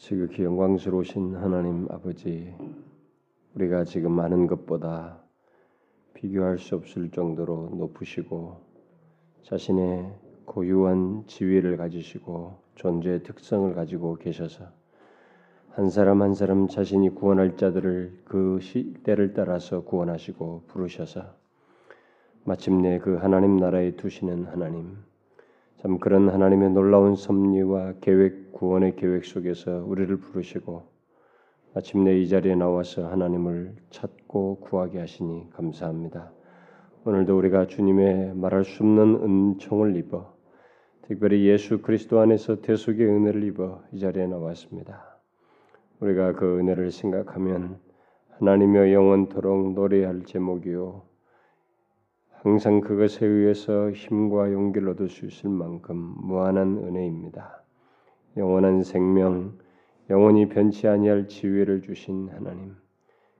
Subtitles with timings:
[0.00, 2.54] 지극히 영광스러우신 하나님 아버지,
[3.54, 5.22] 우리가 지금 아는 것보다
[6.14, 8.56] 비교할 수 없을 정도로 높으시고
[9.42, 10.10] 자신의
[10.46, 14.64] 고유한 지위를 가지시고 존재의 특성을 가지고 계셔서
[15.68, 21.26] 한 사람 한 사람 자신이 구원할 자들을 그 시대를 따라서 구원하시고 부르셔서
[22.44, 25.09] 마침내 그 하나님 나라에 두시는 하나님
[25.82, 30.82] 참 그런 하나님의 놀라운 섭리와 계획 구원의 계획 속에서 우리를 부르시고
[31.74, 36.32] 마침내 이 자리에 나와서 하나님을 찾고 구하게 하시니 감사합니다.
[37.06, 40.34] 오늘도 우리가 주님의 말할 수 없는 은총을 입어
[41.00, 45.18] 특별히 예수 그리스도 안에서 대속의 은혜를 입어 이 자리에 나왔습니다.
[46.00, 47.78] 우리가 그 은혜를 생각하면
[48.38, 51.09] 하나님여 영원토록 노래할 제목이요
[52.42, 57.62] 항상 그것에 의해서 힘과 용기를 얻을 수 있을 만큼 무한한 은혜입니다.
[58.38, 59.58] 영원한 생명,
[60.08, 62.76] 영원히 변치 아니할 지위를 주신 하나님,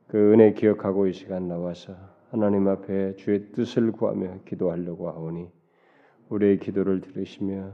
[0.06, 1.97] 그 은혜 기억하고 이 시간 나와서
[2.30, 5.48] 하나님 앞에 주의 뜻을 구하며 기도하려고 하오니
[6.28, 7.72] 우리의 기도를 들으시며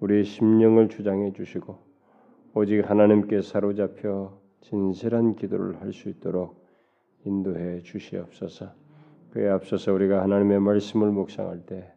[0.00, 1.76] 우리의 심령을 주장해 주시고
[2.54, 6.64] 오직 하나님께 사로잡혀 진실한 기도를 할 수 있도록
[7.26, 8.83] 인도해 주시옵소서.
[9.34, 11.92] 그에 앞서서 우리가 하나님의 말씀을 묵상할 때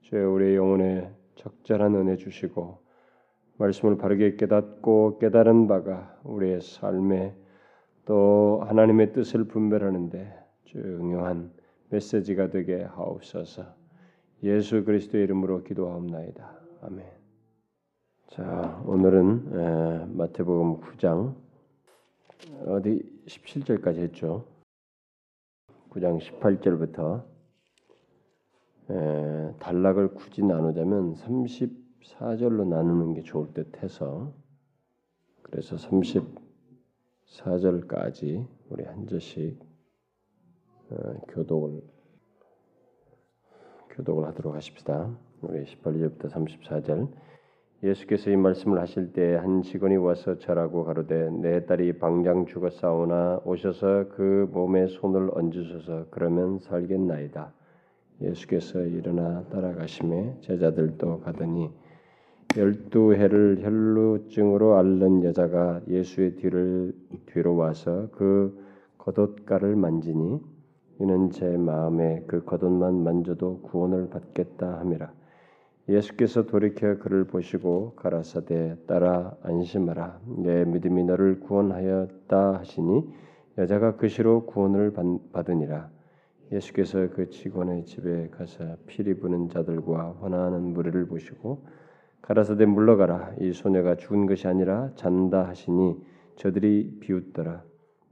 [0.00, 2.78] 주의 우리의 영혼에 적절한 은혜 주시고
[3.58, 7.32] 말씀을 바르게 깨닫고 깨달은 바가 우리의 삶에
[8.06, 11.52] 또 하나님의 뜻을 분별하는데 중요한
[11.90, 13.66] 메시지가 되게 하옵소서.
[14.42, 16.60] 예수 그리스도의 이름으로 기도하옵나이다.
[16.82, 17.06] 아멘.
[18.30, 21.36] 자, 오늘은 마태복음 9장
[22.66, 24.49] 어디 17절까지 했죠.
[25.90, 27.24] 9장 18절부터
[28.90, 34.32] 에, 단락을 굳이 나누자면 34절로 나누는 게 좋을 듯 해서
[35.42, 39.58] 그래서 34절까지 우리 한 절씩
[40.90, 41.82] 어, 교독을
[43.90, 45.12] 교독을 하도록 하십시다.
[45.40, 47.12] 우리 18절부터 34절
[47.82, 54.08] 예수께서 이 말씀을 하실 때 한 직원이 와서 절하고 가로되 내 딸이 방장 죽었사오나 오셔서
[54.10, 57.52] 그 몸에 손을 얹으셔서 그러면 살겠나이다.
[58.20, 61.70] 예수께서 일어나 따라가심에 제자들도 가더니
[62.54, 66.92] 열두 해를 혈루증으로 앓는 여자가 예수의 뒤를
[67.26, 68.62] 뒤로 와서 그
[68.98, 70.38] 겉옷가를 만지니
[71.00, 75.19] 이는 제 마음에 그 겉옷만 만져도 구원을 받겠다 함이라.
[75.88, 80.20] 예수께서 돌이켜 그를 보시고 가라사대 따라 안심하라.
[80.38, 83.12] 내 믿음이 너를 구원하였다 하시니
[83.58, 84.92] 여자가 그시로 구원을
[85.32, 85.90] 받으니라.
[86.52, 91.64] 예수께서 그 직원의 집에 가서 피리 부는 자들과 환호하는 무리를 보시고
[92.22, 93.34] 가라사대 물러가라.
[93.40, 95.96] 이 소녀가 죽은 것이 아니라 잔다 하시니
[96.36, 97.64] 저들이 비웃더라.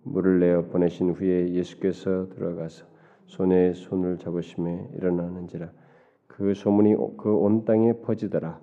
[0.02, 2.86] 물을 내어 보내신 후에 예수께서 들어가서
[3.26, 5.70] 소녀의 손을 잡으심에 일어나는지라
[6.38, 8.60] 그 소문이 그 온 땅에 퍼지더라.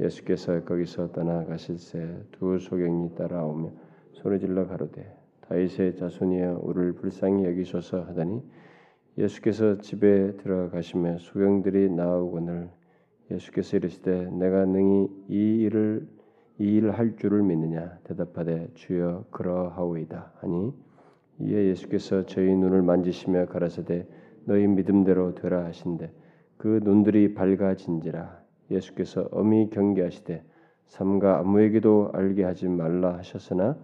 [0.00, 3.70] 예수께서 거기서 떠나가실새 두 소경이 따라오며
[4.10, 8.42] 소리질러 가로되 다윗의 자손이여 우리를 불쌍히 여기소서 하더니
[9.16, 12.70] 예수께서 집에 들어가시며 소경들이 나오거늘
[13.30, 16.08] 예수께서 이르시되 내가 능히 이 일을
[16.58, 20.72] 이 일을 할 줄을 믿느냐 대답하되 주여 그러하오이다 하니
[21.38, 24.08] 이에 예수께서 저희 눈을 만지시며 가라사대
[24.44, 26.10] 너희 믿음대로 되라 하신대
[26.62, 28.40] 그 눈들이 밝아진지라
[28.70, 30.44] 예수께서 엄히 경계하시되
[30.86, 33.76] 삼가 아무에게도 알게 하지 말라 하셨으나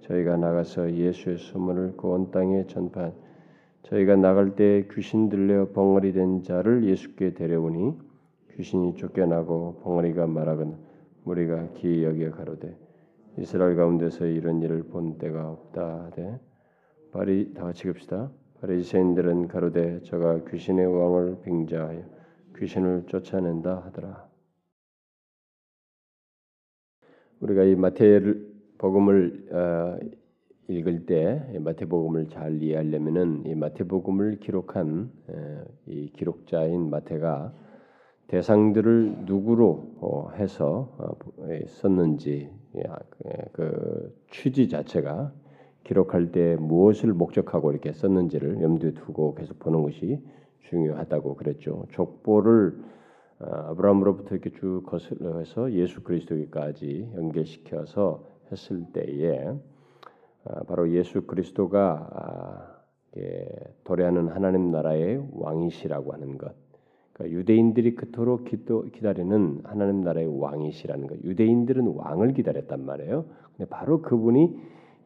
[0.00, 3.12] 저희가 나가서 예수의 소문을 그 온 땅에 전파한
[3.84, 7.96] 저희가 나갈 때 귀신 들려 벙어리 된 자를 예수께 데려오니
[8.56, 10.76] 귀신이 쫓겨나고 벙어리가 말하건
[11.24, 12.76] 우리가 기이 여기에 가로되
[13.38, 16.40] 이스라엘 가운데서 이런 일을 본 때가 없다 하되
[17.12, 18.28] 바리 다 같이 읍시다.
[18.60, 22.13] 바리새인들은 가로되 저가 귀신의 왕을 빙자하여
[22.56, 24.28] 귀신을 쫓아낸다 하더라.
[27.40, 29.98] 우리가 이 마태복음을 어,
[30.68, 37.52] 읽을 때 마태복음을 잘 이해하려면은 이 마태복음을 기록한 에, 이 기록자인 마태가
[38.28, 41.16] 대상들을 누구로 어, 해서 어,
[41.66, 42.50] 썼는지
[42.86, 42.98] 야,
[43.52, 45.32] 그 취지 자체가
[45.84, 50.18] 기록할 때 무엇을 목적하고 이렇게 썼는지를 염두에 두고 계속 보는 것이
[50.64, 51.86] 중요하다고 그랬죠.
[51.92, 52.78] 족보를
[53.40, 59.48] 어, 아브라함으로부터 이렇게 쭉 거슬러서 예수 그리스도까지 연결시켜서 했을 때에
[60.44, 62.74] 어, 바로 예수 그리스도가 아,
[63.84, 66.52] 도래하는 하나님 나라의 왕이시라고 하는 것
[67.14, 71.14] 그러니까 유대인들이 그토록 기다리는 하나님 나라의 왕이시라는 거.
[71.22, 73.24] 유대인들은 왕을 기다렸단 말이에요.
[73.56, 74.56] 근데 바로 그분이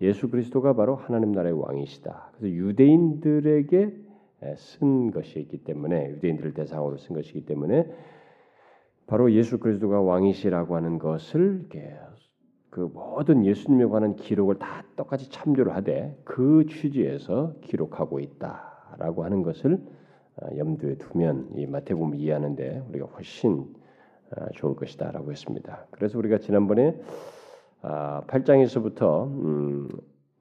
[0.00, 2.31] 예수 그리스도가 바로 하나님 나라의 왕이시다.
[2.32, 4.07] 그래서 유대인들에게
[4.56, 7.87] 쓴 것이기 때문에 유대인들을 대상으로 쓴 것이기 때문에
[9.06, 11.67] 바로 예수 그리스도가 왕이시라고 하는 것을
[12.70, 19.82] 그 모든 예수님에 관한 기록을 다 똑같이 참조를 하되 그 취지에서 기록하고 있다라고 하는 것을
[20.37, 23.75] 어, 염두에 두면 이 마태복음 이해하는데 우리가 훨씬
[24.31, 25.87] 어, 좋을 것이다라고 했습니다.
[25.91, 27.00] 그래서 우리가 지난번에
[27.82, 29.88] 8장에서부터 아, 음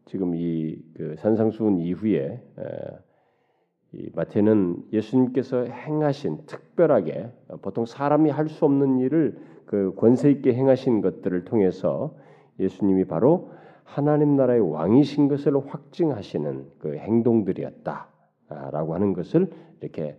[0.05, 3.06] 지금 이그 산상수훈 이후에 이
[4.13, 7.31] 마태는 예수님께서 행하신 특별하게
[7.61, 12.15] 보통 사람이 할 수 없는 일을 그 권세 있게 행하신 것들을 통해서
[12.59, 13.51] 예수님이 바로
[13.83, 19.49] 하나님 나라의 왕이신 것을 확증하시는 그 행동들이었다라고 하는 것을
[19.81, 20.17] 이렇게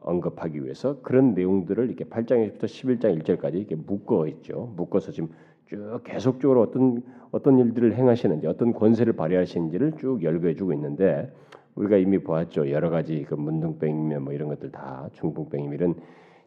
[0.00, 4.72] 언급하기 위해서 그런 내용들을 이렇게 8장에서부터 11장 1절까지 이렇게 묶어 있죠.
[4.76, 5.30] 묶어서 지금
[5.66, 11.32] 쭉 계속적으로 어떤 어떤 일들을 행하시는지 어떤 권세를 발휘하시는지를 쭉 열거해 주고 있는데
[11.74, 12.70] 우리가 이미 보았죠.
[12.70, 15.94] 여러 가지 그 문둥병이면 뭐 이런 것들 다 중풍병이면 이런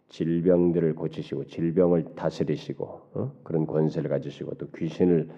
[0.09, 3.31] 질병들을 고치시고 질병을 다스리시고 어?
[3.43, 5.29] 그런 권세를 가지시고 또 귀신을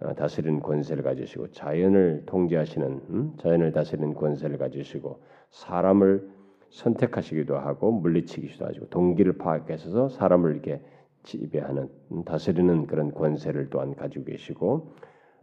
[0.00, 3.32] 어, 다스리는 권세를 가지시고 자연을 통제하시는 음?
[3.38, 6.28] 자연을 다스리는 권세를 가지시고 사람을
[6.70, 10.82] 선택하시기도 하고 물리치기도 하시고 동기를 파악해서 사람을 이렇게
[11.22, 14.92] 지배하는 음, 다스리는 그런 권세를 또한 가지고 계시고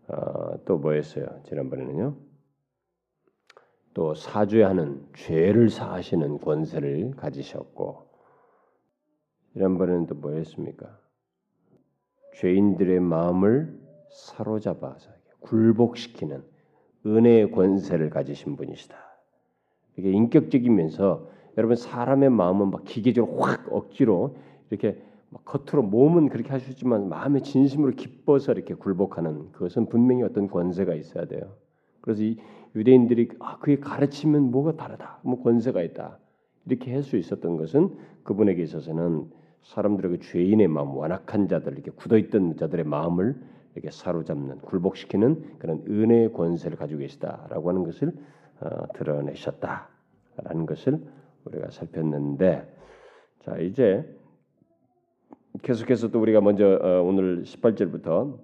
[0.07, 2.15] 어, 또 뭐였어요 지난번에는요
[3.95, 8.09] 또 사죄하는 죄를 사하시는 권세를 가지셨고
[9.53, 10.99] 지난번에는 또 뭐였습니까
[12.35, 13.79] 죄인들의 마음을
[14.11, 15.09] 사로잡아서
[15.39, 16.43] 굴복시키는
[17.05, 18.97] 은혜의 권세를 가지신 분이시다.
[19.97, 24.35] 이게 인격적이면서 여러분 사람의 마음은 막 기계적으로 확 억지로
[24.69, 25.01] 이렇게
[25.45, 31.55] 겉으로 몸은 그렇게 하시지만 마음의 진심으로 기뻐서 이렇게 굴복하는 그것은 분명히 어떤 권세가 있어야 돼요.
[32.05, 32.37] 그래서 이
[32.75, 36.19] 유대인들이 아, 그의 가르치면 뭐가 다르다, 뭐 권세가 있다.
[36.67, 39.29] 이렇게 할 수 있었던 것은 그분에게 있어서는
[39.63, 43.35] 사람들의 그 죄인의 마음, 완악한 자들, 이렇게 굳어있던 자들의 마음을
[43.73, 48.13] 이렇게 사로잡는, 굴복시키는 그런 은혜의 권세를 가지고 계시다라고 하는 것을
[48.61, 50.99] 어, 드러내셨다라는 것을
[51.45, 52.73] 우리가 살폈는데,
[53.39, 54.05] 자 이제
[55.63, 58.37] 계속해서 또 우리가 먼저 어, 오늘 18절부터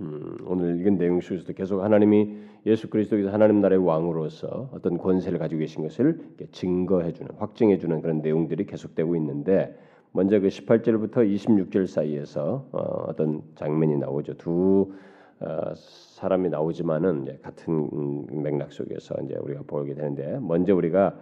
[0.00, 2.36] 음, 오늘 읽은 내용 속에서도 계속 하나님이
[2.66, 6.20] 예수 그리스도께서 하나님 나라의 왕으로서 어떤 권세를 가지고 계신 것을
[6.52, 9.76] 증거해 주는, 확증해 주는 그런 내용들이 계속되고 있는데
[10.12, 14.34] 먼저 그 18절부터 26절 사이에서 어, 떤 장면이 나오죠.
[14.34, 14.92] 두
[15.40, 21.14] 어, 사람이 나오지만은 같은 맥락 속에서 이제 우리가 보게 되는데 먼저 우리가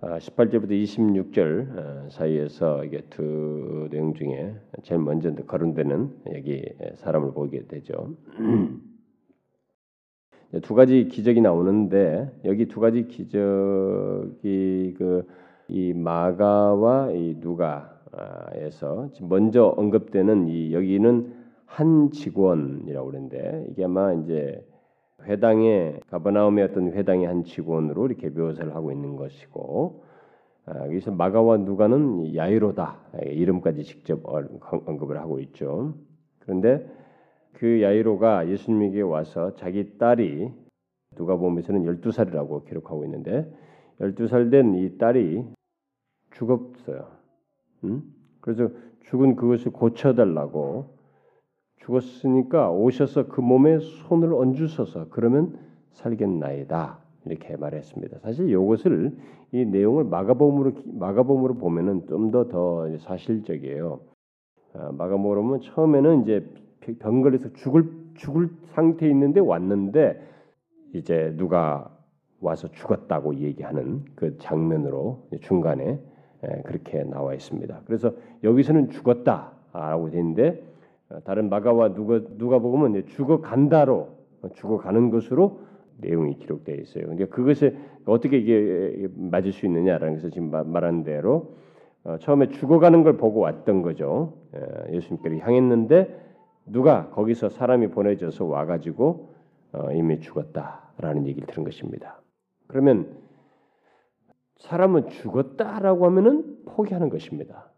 [0.00, 6.64] 18절부터 어, 26절 어, 사이에서 이게 두 내용 중에 제일 먼저 거론되는 여기
[6.96, 8.14] 사람을 보게 되죠.
[10.62, 15.24] 두 가지 기적이 나오는데 여기 두 가지 기적이 그
[15.70, 21.32] 이 마가와 이 누가에서 먼저 언급되는 이 여기는
[21.64, 24.66] 한 직원이라고 그러는데 이게 아마 이제
[25.24, 30.04] 회당의 가버나움의 어떤 회당의 한 직원으로 이렇게 묘사를 하고 있는 것이고
[30.66, 35.94] 아, 여기서 마가와 누가는 야이로다 이름까지 직접 언급을 하고 있죠.
[36.40, 36.86] 그런데
[37.52, 40.50] 그 야이로가 예수님에게 와서 자기 딸이
[41.16, 43.52] 누가 보면서는 12살이라고 기록하고 있는데
[44.00, 45.44] 12살 된 이 딸이
[46.32, 47.08] 죽었어요.
[47.84, 48.02] 음?
[48.40, 48.70] 그래서
[49.06, 50.99] 죽은 그것을 고쳐달라고
[51.80, 55.58] 죽었으니까 오셔서 그 몸에 손을 얹으셔서 그러면
[55.92, 58.18] 살겠나이다 이렇게 말했습니다.
[58.20, 59.16] 사실 이것을
[59.52, 64.00] 이 내용을 마가복음으로 마가복음으로 보면은 좀 더 더 사실적이에요.
[64.74, 66.46] 아, 마가복음은 처음에는 이제
[66.98, 70.20] 병 걸려서 죽을 죽을 상태에 있는데 왔는데
[70.94, 71.90] 이제 누가
[72.40, 76.00] 와서 죽었다고 얘기하는 그 장면으로 중간에
[76.64, 77.82] 그렇게 나와 있습니다.
[77.86, 78.12] 그래서
[78.44, 80.69] 여기서는 죽었다라고 되는데 어,
[81.24, 84.08] 다른 마가와 누가 누가 보면 죽어 간다로
[84.54, 85.60] 죽어 가는 것으로
[85.98, 87.06] 내용이 기록되어 있어요.
[87.06, 87.76] 근데 그것에
[88.06, 91.56] 어떻게 이게 맞을 수 있느냐라는 것을 지금 말한 대로
[92.04, 94.34] 어, 처음에 죽어가는 걸 보고 왔던 거죠.
[94.90, 96.18] 예수님께로 향했는데
[96.66, 99.30] 누가 거기서 사람이 보내져서 와가지고
[99.72, 102.20] 어, 이미 죽었다라는 얘기를 들은 것입니다.
[102.66, 103.18] 그러면
[104.58, 107.69] 사람은 죽었다라고 하면은 포기하는 것입니다.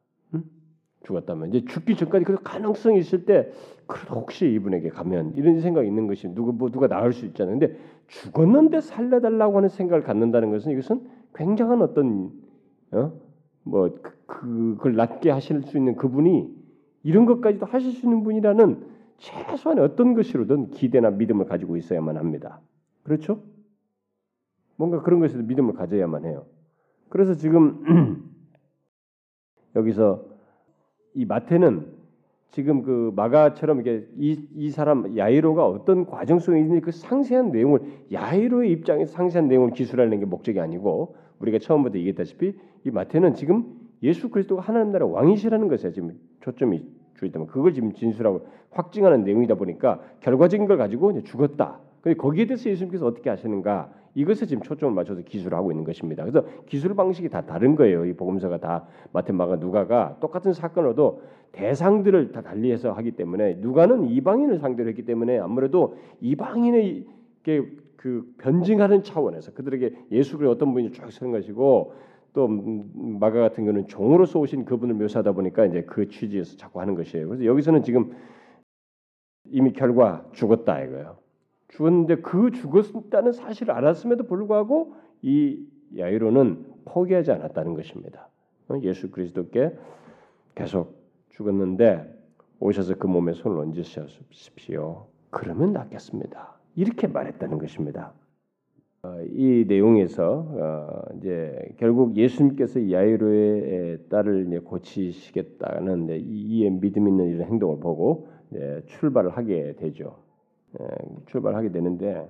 [1.04, 3.50] 죽었다면 이제 죽기 전까지 그 가능성이 있을 때
[3.86, 7.58] 그래도 혹시 이분에게 가면 이런 생각이 있는 것이 누구 뭐 누가 나을 수 있잖아요.
[7.58, 12.32] 근데 죽었는데 살려달라고 하는 생각을 갖는다는 것은 이것은 굉장한 어떤
[12.92, 13.12] 어?
[13.64, 13.90] 뭐
[14.26, 16.50] 그, 그걸 낫게 하실 수 있는 그분이
[17.04, 22.60] 이런 것까지도 하실 수 있는 분이라는 최소한의 어떤 것으로든 기대나 믿음을 가지고 있어야만 합니다.
[23.02, 23.42] 그렇죠?
[24.76, 26.46] 뭔가 그런 것에도 믿음을 가져야만 해요.
[27.08, 28.30] 그래서 지금
[29.76, 30.31] 여기서
[31.14, 31.86] 이 마태는
[32.50, 37.80] 지금 그 마가처럼 이게 이, 이 사람 야이로가 어떤 과정 속에 있는지 그 상세한 내용을
[38.12, 42.54] 야이로의 입장에서 상세한 내용을 기술하는 게 목적이 아니고 우리가 처음부터 얘기했다시피
[42.84, 48.46] 이 마태는 지금 예수 그리스도가 하나님 나라 왕이시라는 것에 지금 초점이 주있다면 그걸 지금 진술하고
[48.70, 51.80] 확증하는 내용이다 보니까 결과적인 걸 가지고 이제 죽었다.
[52.18, 56.24] 거기에 대해서 예수님께서 어떻게 하시는가 이것에 지금 초점을 맞춰서 기술을 하고 있는 것입니다.
[56.24, 58.04] 그래서 기술 방식이 다 다른 거예요.
[58.04, 64.58] 이 복음서가 다 마태, 마가, 누가가 똑같은 사건으로도 대상들을 다 달리해서 하기 때문에 누가는 이방인을
[64.58, 67.06] 상대로 했기 때문에 아무래도 이방인의
[67.96, 71.94] 그 변증하는 차원에서 그들에게 예수를 어떤 분이 쭉 쓰는 것이고
[72.32, 77.28] 또 마가 같은 경우는 종으로서 오신 그분을 묘사하다 보니까 이제 그 취지에서 자꾸 하는 것이에요.
[77.28, 78.12] 그래서 여기서는 지금
[79.44, 81.21] 이미 결과 죽었다 이거예요.
[81.72, 85.58] 죽었는데 그 죽었다는 사실을 알았음에도 불구하고 이
[85.96, 88.28] 야이로는 포기하지 않았다는 것입니다.
[88.82, 89.76] 예수 그리스도께
[90.54, 90.94] 계속
[91.30, 92.18] 죽었는데
[92.60, 95.06] 오셔서 그 몸에 손을 얹으십시오.
[95.30, 96.54] 그러면 낫겠습니다.
[96.76, 98.12] 이렇게 말했다는 것입니다.
[99.02, 107.80] 어, 이 내용에서 어, 이제 결국 예수님께서 야이로의 딸을 고치시겠다는 이에 믿음 있는 이런 행동을
[107.80, 108.28] 보고
[108.86, 110.21] 출발을 하게 되죠.
[111.26, 112.28] 출발하게 되는데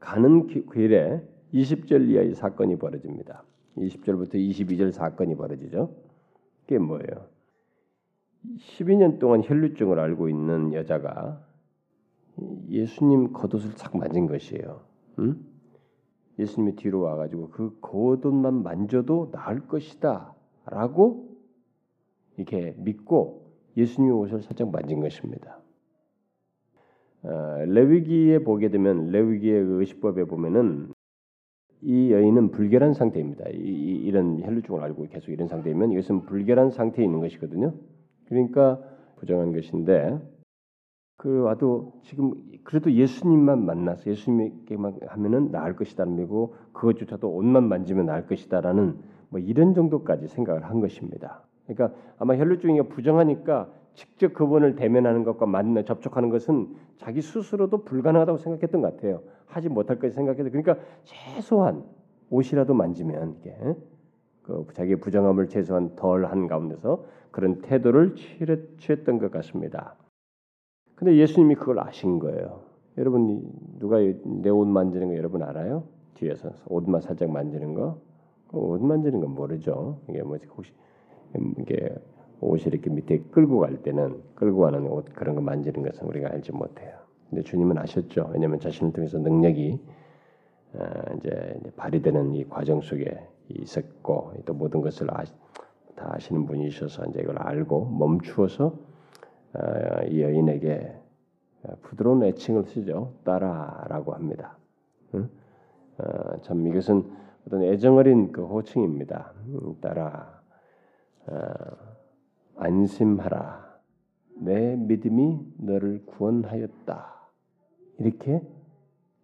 [0.00, 1.22] 가는 길에
[1.54, 3.44] 20절 이하의 사건이 벌어집니다.
[3.76, 5.94] 20절부터 22절 사건이 벌어지죠.
[6.62, 7.26] 그게 뭐예요?
[8.58, 11.44] 12년 동안 혈루증을 앓고 있는 여자가
[12.68, 14.80] 예수님 겉옷을 착 만진 것이에요.
[15.20, 15.36] 응?
[16.38, 21.28] 예수님이 뒤로 와가지고 그 겉옷만 만져도 나을 것이다라고
[22.36, 25.58] 이렇게 믿고 예수님의 옷을 살짝 만진 것입니다.
[27.24, 30.92] 어, 레위기에 보게 되면 레위기의 그 의식법에 보면은
[31.82, 33.44] 이 여인은 불결한 상태입니다.
[33.50, 37.74] 이, 런 혈루증을 알고 계속 이런 상태이면 이것은 불결한 상태에 있는 것이거든요.
[38.28, 38.80] 그러니까
[39.16, 40.18] 부정한 것인데
[41.16, 48.26] 그 와도 지금 그래도 예수님만 만나서 예수님께만 하면은 나을 것이다는 믿고 그것조차도 옷만 만지면 나을
[48.26, 48.96] 것이다라는
[49.28, 51.42] 뭐 이런 정도까지 생각을 한 것입니다.
[51.66, 58.80] 그러니까 아마 혈루증이가 부정하니까 직접 그분을 대면하는 것과 만나 접촉하는 것은 자기 스스로도 불가능하다고 생각했던
[58.80, 59.22] 것 같아요.
[59.46, 61.84] 하지 못할 것이 생각해서 그러니까 최소한
[62.30, 63.56] 옷이라도 만지면 이게
[64.42, 68.14] 그 자기의 부정함을 최소한 덜한 가운데서 그런 태도를
[68.78, 69.96] 취했던 것 같습니다.
[70.94, 72.60] 근데 예수님이 그걸 아신 거예요.
[72.98, 73.42] 여러분
[73.78, 75.84] 누가 내 옷 만지는 거 여러분 알아요?
[76.14, 77.98] 뒤에서 옷만 살짝 만지는 거,
[78.48, 80.00] 그옷 만지는 건 모르죠.
[80.08, 80.72] 이게 뭐 혹시
[81.58, 81.94] 이게
[82.42, 86.52] 옷이 이렇게 밑에 끌고 갈 때는 끌고 가는 옷 그런 거 만지는 것은 우리가 알지
[86.52, 86.98] 못해요.
[87.30, 88.30] 근데 주님은 아셨죠.
[88.32, 89.80] 왜냐하면 자신을 통해서 능력이
[90.74, 90.84] 어,
[91.16, 95.24] 이제 발휘되는 이 과정 속에 있었고 또 모든 것을 아,
[95.94, 98.66] 다 아시는 분이셔서 이제 이걸 알고 멈추어서
[99.54, 100.94] 어, 이 여인에게
[101.82, 103.14] 부드러운 애칭을 쓰죠.
[103.24, 104.56] 따라라고 합니다.
[105.14, 105.30] 응?
[105.98, 107.04] 어, 참 이것은
[107.46, 109.32] 어떤 애정어린 그 호칭입니다.
[109.46, 110.42] 음, 따라
[111.26, 111.38] 어,
[112.56, 113.80] 안심하라.
[114.40, 117.12] 내 믿음이 너를 구원하였다.
[117.98, 118.42] 이렇게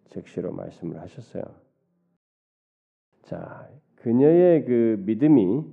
[0.09, 1.43] 적시로 말씀을 하셨어요.
[3.23, 5.63] 자, 그녀의 그 믿음이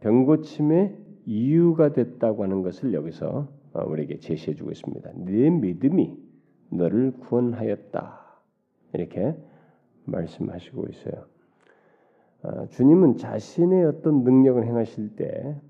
[0.00, 5.10] 병 고침의 이유가 됐다고 하는 것을 여기서 어, 우리에게 제시해 주고 있습니다.
[5.14, 6.16] 네 믿음이
[6.70, 8.20] 너를 구원하였다.
[8.94, 9.36] 이렇게
[10.04, 11.26] 말씀하시고 있어요.
[12.42, 15.60] 어, 주님은 자신의 어떤 능력을 행하실 때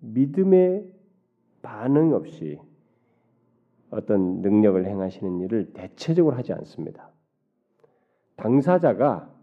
[0.00, 0.92] 믿음의
[1.62, 2.58] 반응 없이
[3.90, 7.10] 어떤 능력을 행하시는 일을 대체적으로 하지 않습니다.
[8.36, 9.34] 당사자가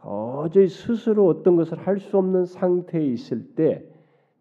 [0.00, 3.84] 도저히 스스로 어떤 것을 할 수 없는 상태에 있을 때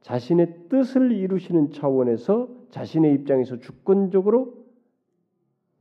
[0.02, 4.54] 자신의 뜻을 이루시는 차원에서 자신의 입장에서 주권적으로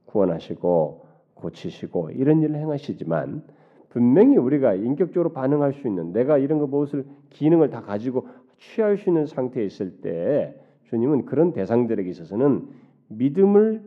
[0.07, 3.43] 구원하시고 고치시고 이런 일을 행하시지만
[3.89, 8.29] 분명히 우리가 인격적으로 반응할 수 있는 내가 이런 거 무엇을 기능을 다 가지고
[8.71, 10.55] 취할 수 있는 상태에 있을 때
[10.85, 12.69] 주님은 그런 대상들에게 있어서는
[13.09, 13.83] 믿음을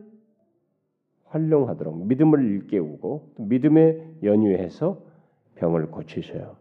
[1.24, 5.02] 활용하도록 믿음을 일깨우고 믿음에 연유해서
[5.56, 6.56] 병을 고치셔요.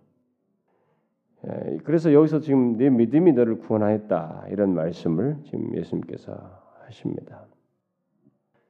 [1.47, 6.33] 예, 그래서 여기서 지금 네 믿음이 너를 구원하였다 이런 말씀을 지금 예수님께서
[6.85, 7.45] 하십니다.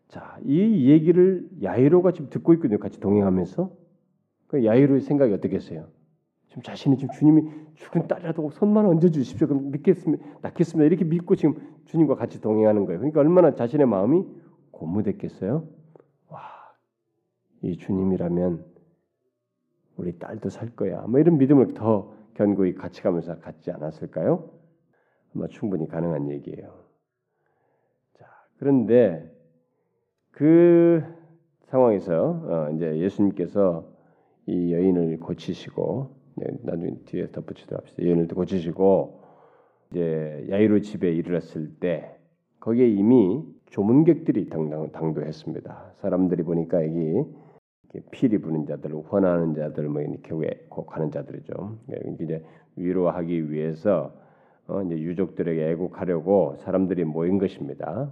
[0.08, 2.80] 자, 이 얘기를 야이로가 지금 듣고 있거든요.
[2.80, 3.72] 같이 동행하면서
[4.48, 5.88] 그 야이로의 생각이 어떻겠어요?
[6.56, 9.46] 좀 자신이 지금 주님이 죽은 딸이라도 손만 얹어 주십시오.
[9.46, 10.26] 그럼 믿겠습니다.
[10.42, 10.86] 낫겠습니다.
[10.86, 13.00] 이렇게 믿고 지금 주님과 같이 동행하는 거예요.
[13.00, 14.26] 그러니까 얼마나 자신의 마음이
[14.72, 15.68] 고무됐겠어요?
[16.30, 16.42] 와,
[17.62, 18.64] 이 주님이라면
[19.98, 21.02] 우리 딸도 살 거야.
[21.02, 24.50] 뭐 이런 믿음을 더 견고히 같이 가면서 갖지 않았을까요?
[25.36, 26.86] 아마 충분히 가능한 얘기예요.
[28.18, 28.28] 자,
[28.60, 29.30] 그런데
[30.32, 31.04] 그
[31.66, 33.94] 상황에서 어, 이제 예수님께서
[34.46, 38.04] 이 여인을 고치시고 네, 나중에 뒤에 덧붙이도록 합시다.
[38.04, 39.22] 여인을 고치시고
[39.92, 42.16] 이제 야이로 집에 이르렀을 때
[42.60, 45.94] 거기에 이미 조문객들이 당당, 당도했습니다.
[46.02, 47.24] 사람들이 보니까 여기
[48.12, 51.80] 피리 부는 자들, 환하는 자들, 뭐 이렇게 곡하는 자들이죠.
[51.92, 52.44] 예, 이제
[52.76, 54.14] 위로하기 위해서
[54.68, 58.12] 어, 이제 유족들에게 애국하려고 사람들이 모인 것입니다.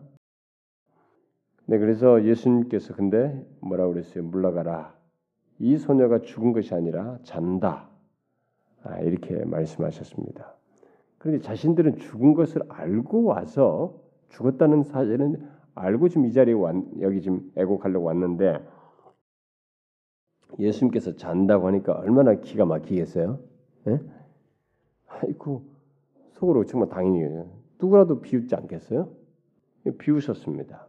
[1.65, 4.23] 네, 그래서 예수님께서 근데 뭐라고 그랬어요?
[4.23, 4.95] 물러가라.
[5.59, 7.92] 이 소녀가 죽은 것이 아니라 잔다.
[8.83, 10.53] 아, 이렇게 말씀하셨습니다.
[11.17, 17.51] 그런데 자신들은 죽은 것을 알고 와서 죽었다는 사실은 알고 지금 이 자리에 왔, 여기 지금
[17.55, 18.59] 애곡하려고 왔는데
[20.59, 23.39] 예수님께서 잔다고 하니까 얼마나 기가 막히겠어요?
[23.87, 23.99] 예?
[25.07, 25.63] 아이고
[26.33, 27.43] 속으로 정말 당연히
[27.79, 29.09] 누구라도 비웃지 않겠어요?
[29.97, 30.87] 비웃었습니다.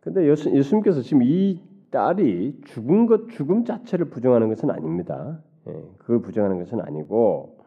[0.00, 5.42] 근데 예수, 예수님께서 지금 이 딸이 죽은 것 죽음 자체를 부정하는 것은 아닙니다.
[5.68, 7.58] 예, 그걸 부정하는 것은 아니고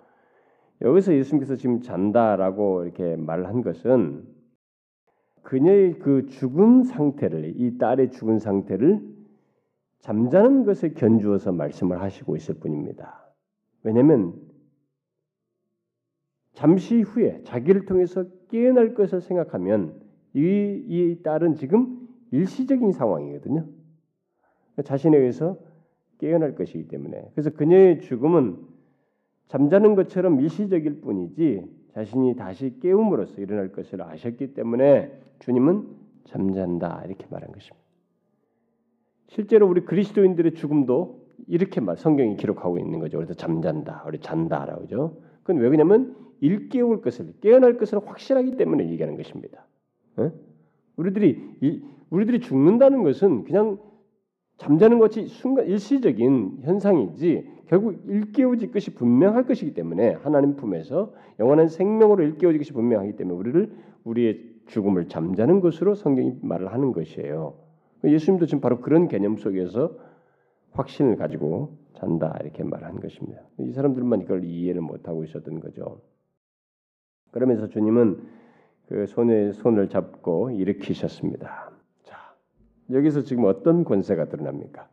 [0.82, 4.26] 여기서 예수님께서 지금 잔다라고 이렇게 말한 것은
[5.42, 9.18] 그녀의 그 죽은 상태를 이 딸의 죽은 상태를
[10.00, 13.26] 잠자는 것에 견주어서 말씀을 하시고 있을 뿐입니다.
[13.84, 14.36] 왜냐하면
[16.54, 20.00] 잠시 후에 자기를 통해서 깨어날 것을 생각하면
[20.34, 23.66] 이, 이 딸은 지금 일시적인 상황이거든요.
[24.84, 25.58] 자신에 의해서
[26.20, 28.58] 깨어날 것이기 때문에 그래서 그녀의 죽음은
[29.48, 35.88] 잠자는 것처럼 일시적일 뿐이지 자신이 다시 깨움으로써 일어날 것을 아셨기 때문에 주님은
[36.26, 37.88] 잠잔다 이렇게 말한 것입니다.
[39.28, 43.18] 실제로 우리 그리스도인들의 죽음도 이렇게 말 성경이 기록하고 있는 거죠.
[43.18, 45.18] 그래서 잠잔다, 우리 잔다라고 하죠.
[45.44, 49.66] 그건 왜 그러냐면 일깨울 것을 깨어날 것을 확실하기 때문에 얘기하는 것입니다.
[50.20, 50.32] 에?
[50.98, 53.80] 우리들이 우리들이 죽는다는 것은 그냥
[54.58, 62.24] 잠자는 것이 순간 일시적인 현상이지 결국 일깨워질 것이 분명할 것이기 때문에 하나님 품에서 영원한 생명으로
[62.24, 63.72] 일깨워질 것이 분명하기 때문에 우리를
[64.04, 67.56] 우리의 죽음을 잠자는 것으로 성경이 말을 하는 것이에요.
[68.04, 69.98] 예수님도 지금 바로 그런 개념 속에서
[70.72, 73.42] 확신을 가지고 잔다 이렇게 말한 것입니다.
[73.60, 76.02] 이 사람들만 이걸 이해를 못 하고 있었던 거죠.
[77.32, 78.22] 그러면서 주님은
[78.88, 81.77] 그 손에 손을 잡고 일으키셨습니다.
[82.92, 84.88] 여기서 지금 어떤 권세가 드러납니까?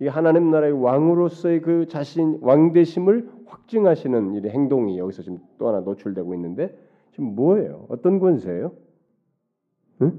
[0.00, 6.34] 이 하나님 나라의 왕으로서의 그 자신 왕대심을 확증하시는 이 행동이 여기서 지금 또 하나 노출되고
[6.34, 6.76] 있는데
[7.12, 7.86] 지금 뭐예요?
[7.88, 8.72] 어떤 권세예요?
[10.02, 10.18] 응?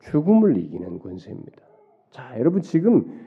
[0.00, 1.62] 죽음을 이기는 권세입니다.
[2.10, 3.20] 자, 여러분 지금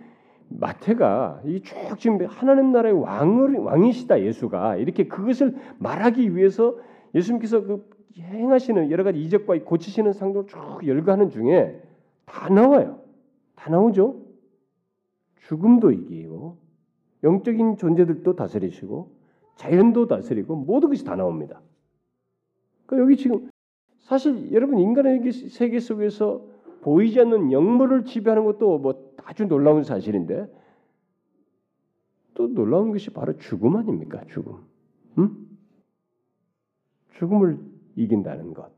[0.50, 6.78] 마태가 이 쭉 지금 하나님 나라의 왕을 왕이시다 예수가 이렇게 그것을 말하기 위해서
[7.14, 7.90] 예수님께서 그
[8.22, 11.82] 행하시는 여러 가지 이적과 고치시는 상도를 쭉 열거하는 중에
[12.26, 13.02] 다 나와요.
[13.56, 14.22] 다 나오죠.
[15.48, 16.58] 죽음도 이기고
[17.24, 19.12] 영적인 존재들도 다스리시고
[19.56, 21.62] 자연도 다스리고 모든 것이 다 나옵니다.
[22.86, 23.50] 그러니까 여기 지금
[24.00, 26.46] 사실 여러분 인간의 세계 속에서
[26.82, 30.48] 보이지 않는 영물을 지배하는 것도 뭐 아주 놀라운 사실인데
[32.34, 34.24] 또 놀라운 것이 바로 죽음 아닙니까?
[34.28, 34.58] 죽음.
[35.18, 35.48] 음?
[37.16, 37.58] 죽음을
[37.98, 38.72] 이긴다는 것,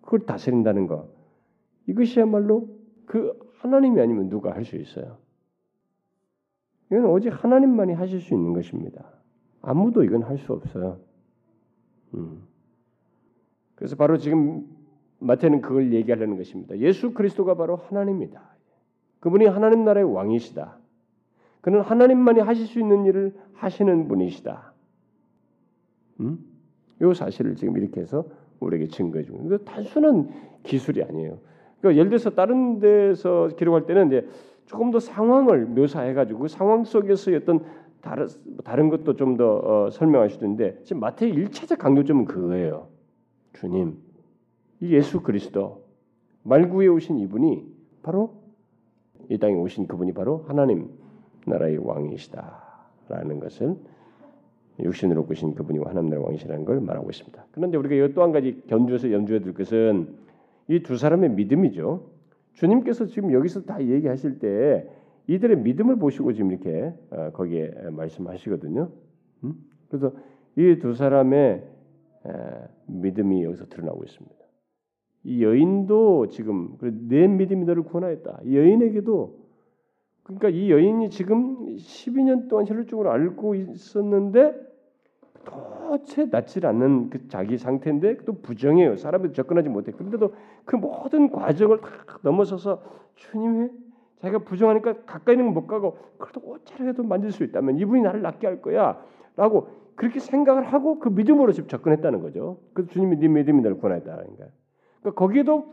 [0.00, 1.08] 그걸 다스린다는 것,
[1.86, 2.68] 이것이야말로
[3.06, 5.18] 그 하나님이 아니면 누가 할 수 있어요?
[6.90, 9.04] 이건 오직 하나님만이 하실 수 있는 것입니다.
[9.62, 10.98] 아무도 이건 할 수 없어요.
[12.14, 12.42] 음.
[13.74, 14.66] 그래서 바로 지금
[15.18, 16.78] 마태는 그걸 얘기하려는 것입니다.
[16.78, 18.40] 예수 그리스도가 바로 하나님이다.
[19.20, 20.78] 그분이 하나님 나라의 왕이시다.
[21.62, 24.74] 그는 하나님만이 하실 수 있는 일을 하시는 분이시다.
[26.20, 26.38] 음?
[27.00, 28.26] 이 사실을 지금 이렇게 해서
[28.60, 30.28] 우리에게 증거해 주는 이거 단순한
[30.62, 31.38] 기술이 아니에요.
[31.80, 34.28] 그러니까 예를 들어서 다른 데서 기록할 때는 이제
[34.66, 37.64] 조금 더 상황을 묘사해 가지고 그 상황 속에서의 어떤
[38.00, 38.26] 다른
[38.64, 42.88] 다른 것도 좀 더 어, 설명할 수도 있는데 지금 마태의 일차적 강조점은 그거예요.
[43.54, 43.98] 주님,
[44.80, 45.84] 이 예수 그리스도
[46.42, 47.64] 말구에 오신 이분이
[48.02, 48.34] 바로
[49.30, 50.90] 이 땅에 오신 그분이 바로 하나님
[51.46, 53.76] 나라의 왕이시다라는 것을
[54.80, 57.46] 육신으로 오신 그분이 하나님 나라의 왕이시라는 걸 말하고 있습니다.
[57.52, 60.08] 그런데 우리가 또한 가지 견주해서 연주해 들 것은
[60.68, 62.10] 이 두 사람의 믿음이죠.
[62.54, 64.88] 주님께서 지금 여기서 다 얘기하실 때
[65.26, 68.90] 이들의 믿음을 보시고 지금 이렇게 어, 거기에 말씀하시거든요.
[69.44, 69.54] 음?
[69.88, 70.12] 그래서
[70.56, 71.64] 이 두 사람의
[72.86, 74.36] 믿음이 여기서 드러나고 있습니다.
[75.24, 76.76] 이 여인도 지금
[77.08, 78.40] 내 믿음이 너를 구원하였다.
[78.44, 79.44] 이 여인에게도
[80.22, 84.54] 그러니까 이 여인이 지금 12년 동안 혈루증을 앓고 있었는데
[85.44, 88.96] 도체 낫지 않는 그 자기 상태인데 또 부정해요.
[88.96, 89.92] 사람들 접근하지 못해.
[89.92, 91.88] 그런데도 그 모든 과정을 다
[92.22, 92.82] 넘어서서
[93.14, 93.70] 주님의
[94.20, 99.68] 자기가 부정하니까 가까이는 못 가고 그래도 어쩌라도 만질 수 있다면 이분이 나를 낫게 할 거야라고
[99.94, 102.58] 그렇게 생각을 하고 그 믿음으로 집 접근했다는 거죠.
[102.72, 104.48] 그래서 주님이 네 믿음이 나를 구원했다는 거야.
[105.00, 105.66] 그러니까 거기에도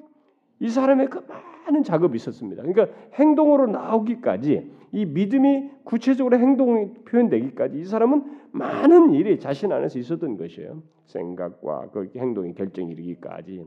[0.60, 1.26] 이 사람의 그
[1.66, 2.64] 많은 작업이 있었습니다.
[2.64, 10.38] 그러니까 행동으로 나오기까지 이 믿음이 구체적으로 행동이 표현되기까지 이 사람은 많은 일이 자신 안에서 있었던
[10.38, 10.82] 것이에요.
[11.06, 13.66] 생각과 그 행동이 결정이 이르기까지.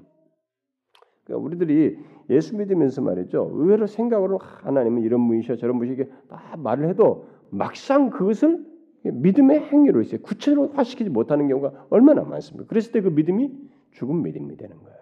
[1.24, 1.98] 그러니까 우리들이
[2.30, 3.50] 예수 믿으면서 말이죠.
[3.54, 8.64] 의외로 생각으로 하나님은 이런 분이셔 저런 분이시게 다 말을 해도 막상 그것을
[9.04, 12.68] 믿음의 행위로 이제 구체적으로 화시키지 못하는 경우가 얼마나 많습니까?
[12.68, 13.50] 그랬을 때 그 믿음이
[13.92, 14.93] 죽은 믿음이 되는 거예요.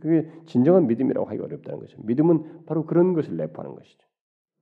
[0.00, 1.98] 그게 진정한 믿음이라고 하기 어렵다는 거죠.
[2.02, 4.06] 믿음은 바로 그런 것을 내포하는 것이죠.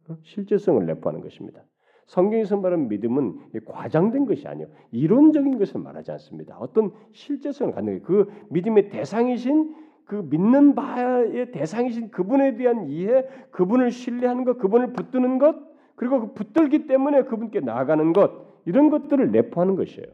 [0.08, 0.16] 어?
[0.22, 1.62] 실제성을 내포하는 것입니다.
[2.06, 6.58] 성경에서 말하는 믿음은 과장된 것이 아니요 이론적인 것을 말하지 않습니다.
[6.58, 9.74] 어떤 실제성을 갖는 그 믿음의 대상이신
[10.06, 15.54] 그 믿는 바의 대상이신 그분에 대한 이해, 그분을 신뢰하는 것, 그분을 붙드는 것,
[15.94, 18.32] 그리고 그 붙들기 때문에 그분께 나아가는 것
[18.64, 20.08] 이런 것들을 내포하는 것이에요.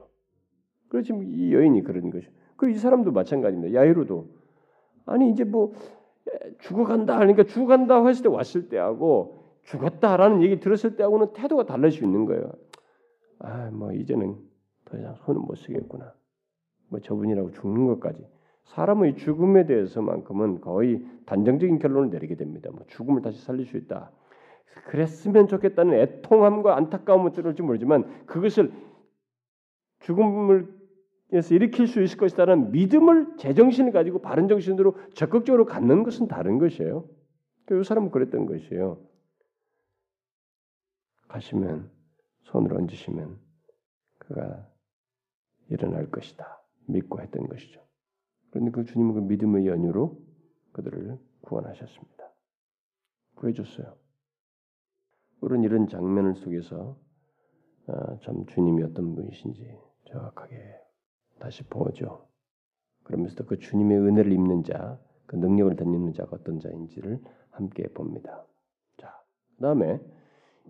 [1.03, 2.29] 지금 이 여인이 그런 것이.
[2.57, 3.75] 그이 사람도 마찬가지입니다.
[3.81, 4.29] 야이로도
[5.07, 5.73] 아니 이제 뭐
[6.59, 12.25] 죽어간다 그러니까 죽어간다 했을 때 왔을 때하고 죽었다라는 얘기 들었을 때하고는 태도가 달라질 수 있는
[12.25, 12.53] 거예요.
[13.38, 14.37] 아, 뭐 이제는
[14.85, 16.12] 더 이상 손을 못 쓰겠구나.
[16.88, 18.27] 뭐 저분이라고 죽는 것까지.
[18.64, 22.71] 사람의 죽음에 대해서만큼은 거의 단정적인 결론을 내리게 됩니다.
[22.73, 24.11] 뭐 죽음을 다시 살릴 수 있다.
[24.87, 28.73] 그랬으면 좋겠다는 애통함과 안타까움을 들을지 모르지만 그것을
[30.01, 30.69] 죽음을
[31.33, 37.09] 에서 일으킬 수 있을 것이다라는 믿음을 제정신을 가지고 바른 정신으로 적극적으로 갖는 것은 다른 것이에요.
[37.65, 39.01] 그 사람은 그랬던 것이에요.
[41.29, 41.91] 가시면
[42.43, 43.41] 손을 얹으시면
[44.19, 44.69] 그가
[45.69, 46.62] 일어날 것이다.
[46.87, 47.85] 믿고 했던 것이죠.
[48.51, 50.23] 그런데 그 주님은 그 믿음의 연유로
[50.73, 52.33] 그들을 구원하셨습니다.
[53.35, 53.97] 구해줬어요.
[55.41, 56.97] 우리는 이런 장면을 속에서
[57.89, 60.86] 아, 참 주님이 어떤 분이신지 정확하게
[61.38, 62.27] 다시 보죠.
[63.05, 67.20] 그러면서 그 주님의 은혜를 입는 자, 그 능력을 덧입는 자가 어떤 자인지를
[67.51, 68.44] 함께 봅니다.
[68.96, 69.14] 자,
[69.57, 70.01] 그 다음에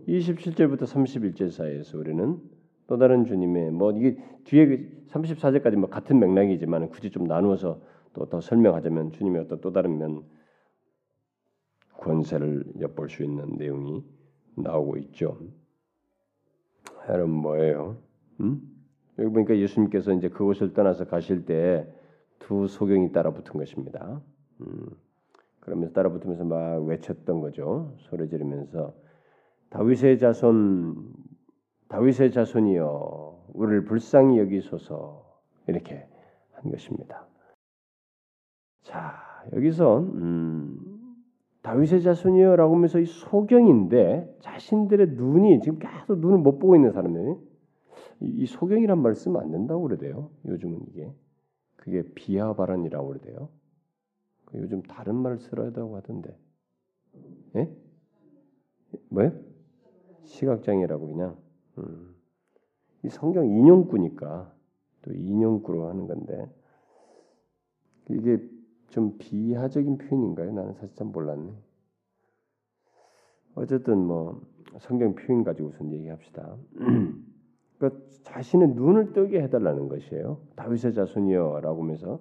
[0.07, 2.41] 27절부터 31절 사이에서 우리는
[2.87, 4.67] 또 다른 주님의 뭐 이게 뒤에
[5.09, 7.81] 34절까지 그뭐 같은 맥락이지만 굳이 좀 나누어서
[8.17, 10.25] 또 더 설명하자면 주님의 어떤 또 다른 면
[11.99, 14.03] 권세를 엿볼 수 있는 내용이
[14.57, 15.39] 나오고 있죠.
[17.09, 17.99] 여러분 뭐예요?
[18.41, 18.76] 음?
[19.19, 21.87] 여기 보니까 예수님께서 이제 그곳을 떠나서 가실 때
[22.39, 24.21] 두 소경이 따라 붙은 것입니다.
[24.61, 24.87] 음,
[25.61, 27.95] 그러면서 따라 붙으면서 막 외쳤던 거죠.
[27.99, 28.95] 소리 지르면서
[29.71, 30.95] 다윗의 자손
[31.89, 35.25] 다윗의 자손이여 우리를 불쌍히 여기소서
[35.67, 36.07] 이렇게
[36.53, 37.27] 한 것입니다.
[38.83, 39.15] 자
[39.53, 40.79] 여기서 음,
[41.63, 47.35] 다윗의 자손이여라고 하면서 이 소경인데 자신들의 눈이 지금 계속 눈을 못 보고 있는 사람들이
[48.21, 50.31] 이 소경이란 말 쓰면 안 된다고 그러대요.
[50.47, 51.13] 요즘은 이게
[51.77, 53.49] 그게 비하 발언이라고 그러대요.
[54.47, 56.37] 그 요즘 다른 말을 쓰라고 하던데.
[57.57, 57.71] 예?
[59.09, 59.33] 뭐요?
[60.25, 61.37] 시각장애라고 그냥.
[61.79, 62.15] 음.
[63.05, 64.53] 이 성경 인용구니까
[65.03, 66.51] 또 인용구로 하는 건데
[68.11, 68.39] 이게
[68.89, 70.53] 좀 비하적인 표현인가요?
[70.53, 71.53] 나는 사실 참 몰랐네.
[73.55, 74.43] 어쨌든 뭐
[74.81, 76.57] 성경 표현 가지고 우선 얘기합시다.
[77.79, 80.41] 그러니까 자신의 눈을 뜨게 해달라는 것이에요.
[80.57, 82.21] 다윗의 자손이여라고 하면서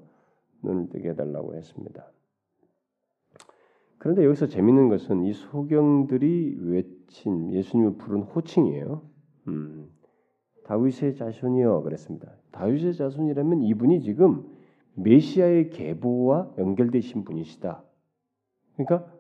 [0.64, 2.12] 눈을 뜨게 해달라고 했습니다.
[3.98, 9.02] 그런데 여기서 재밌는 것은 이 소경들이 외친 예수님을 부른 호칭이에요.
[9.48, 9.90] 음,
[10.66, 12.32] 다윗의 자손이여 그랬습니다.
[12.52, 14.46] 다윗의 자손이라면 이분이 지금
[14.96, 17.84] 메시아의 계보와 연결되신 분이시다.
[18.74, 19.12] 그러니까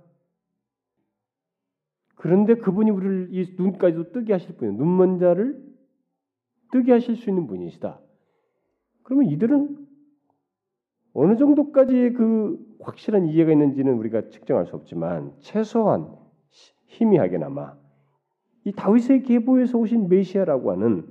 [2.16, 4.78] 그런데 그분이 우리를 이 눈까지도 뜨게 하실 분이에요.
[4.78, 5.64] 눈먼 자를
[6.76, 8.02] 뜨게 하실 수 있는 분이시다.
[9.04, 9.88] 그러면 이들은
[11.14, 16.14] 어느 정도까지의 그 확실한 이해가 있는지는 우리가 측정할 수 없지만 최소한
[16.88, 17.78] 희미하게나마
[18.66, 21.08] 이 다윗의 계보에서 오신 메시아라고 하는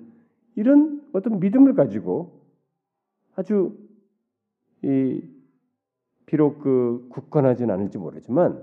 [0.54, 2.42] 이런 어떤 믿음을 가지고
[3.34, 3.78] 아주
[4.82, 5.22] 이
[6.26, 8.62] 비록 그 굳건하진 않을지 모르지만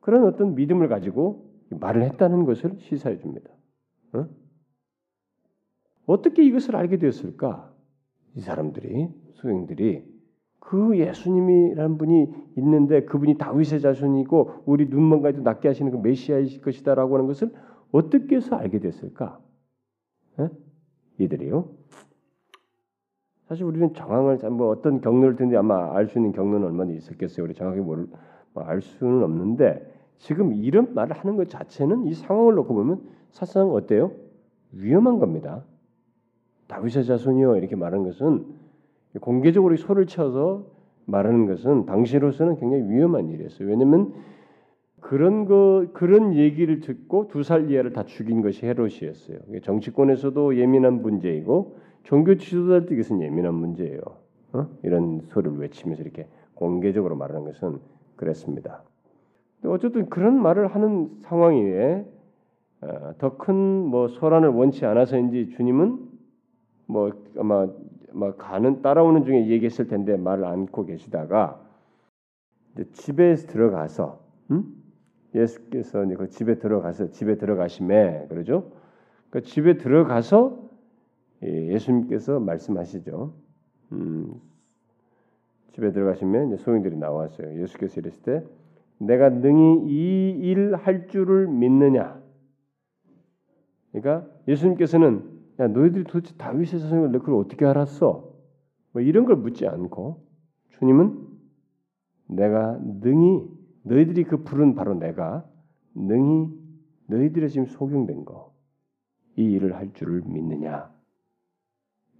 [0.00, 3.50] 그런 어떤 믿음을 가지고 말을 했다는 것을 시사해 줍니다.
[4.14, 4.45] 어?
[6.06, 7.72] 어떻게 이것을 알게 되었을까?
[8.34, 10.04] 이 사람들이 소행들이
[10.60, 17.26] 그 예수님이라는 분이 있는데 그분이 다윗의 자손이고 우리 눈먼가에도 낫게 하시는 그 메시아이실 것이다라고 하는
[17.26, 17.52] 것을
[17.92, 19.38] 어떻게 해서 알게 됐을까?
[20.40, 20.48] 에?
[21.18, 21.68] 이들이요.
[23.48, 27.44] 사실 우리는 정황을 뭐 어떤 경로를 듣는지 아마 알 수 있는 경로는 얼마나 있었겠어요.
[27.44, 28.08] 우리 정확히 모를
[28.54, 34.12] 뭐알 수는 없는데 지금 이런 말을 하는 것 자체는 이 상황을 놓고 보면 사실상 어때요?
[34.72, 35.64] 위험한 겁니다.
[36.68, 38.44] 다윗의 자손이요 이렇게 말하는 것은
[39.20, 40.64] 공개적으로 소를 쳐서
[41.06, 43.68] 말하는 것은 당시로서는 굉장히 위험한 일이었어요.
[43.68, 44.12] 왜냐하면
[45.00, 49.38] 그런 거 그런 얘기를 듣고 두 살 이하를 다 죽인 것이 헤롯이었어요.
[49.62, 54.00] 정치권에서도 예민한 문제이고 종교 지도자들에게서는 예민한 문제예요.
[54.52, 54.66] 어?
[54.82, 57.78] 이런 소리를 외치면서 이렇게 공개적으로 말하는 것은
[58.16, 58.82] 그랬습니다.
[59.64, 62.04] 어쨌든 그런 말을 하는 상황에
[62.80, 66.15] 어, 더큰 뭐 소란을 원치 않아서인지 주님은
[66.86, 67.68] 뭐 아마
[68.12, 71.62] 막 가는 따라오는 중에 얘기했을 텐데 말을 안고 계시다가
[72.92, 74.20] 집에 들어가서
[74.50, 74.82] 음?
[75.34, 78.72] 예수께서 그 집에 들어가서 집에 들어가심에 그러죠.
[79.30, 80.64] 그 집에 들어가서
[81.42, 83.34] 예수님께서 말씀하시죠.
[83.92, 84.34] 음,
[85.72, 87.60] 집에 들어가시면 소인들이 나왔어요.
[87.60, 88.44] 예수께서 이랬을 때
[88.98, 92.20] 내가 능히 이 일 할 줄을 믿느냐.
[93.92, 98.32] 그러니까 예수님께서는 야 너희들이 도대체 다윗의 너 그걸 어떻게 알았어?
[98.92, 100.26] 뭐 이런 걸 묻지 않고
[100.78, 101.26] 주님은
[102.28, 103.48] 내가 능히
[103.82, 105.48] 너희들이 그 부른 바로 내가
[105.94, 106.50] 능히
[107.06, 108.56] 너희들의 지금 소경된 거
[109.36, 110.90] 이 일을 할 줄을 믿느냐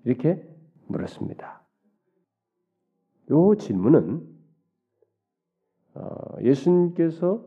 [0.04, 0.46] 이렇게
[0.86, 1.62] 물었습니다.
[3.30, 4.36] 요 질문은
[5.94, 7.44] 어, 예수님께서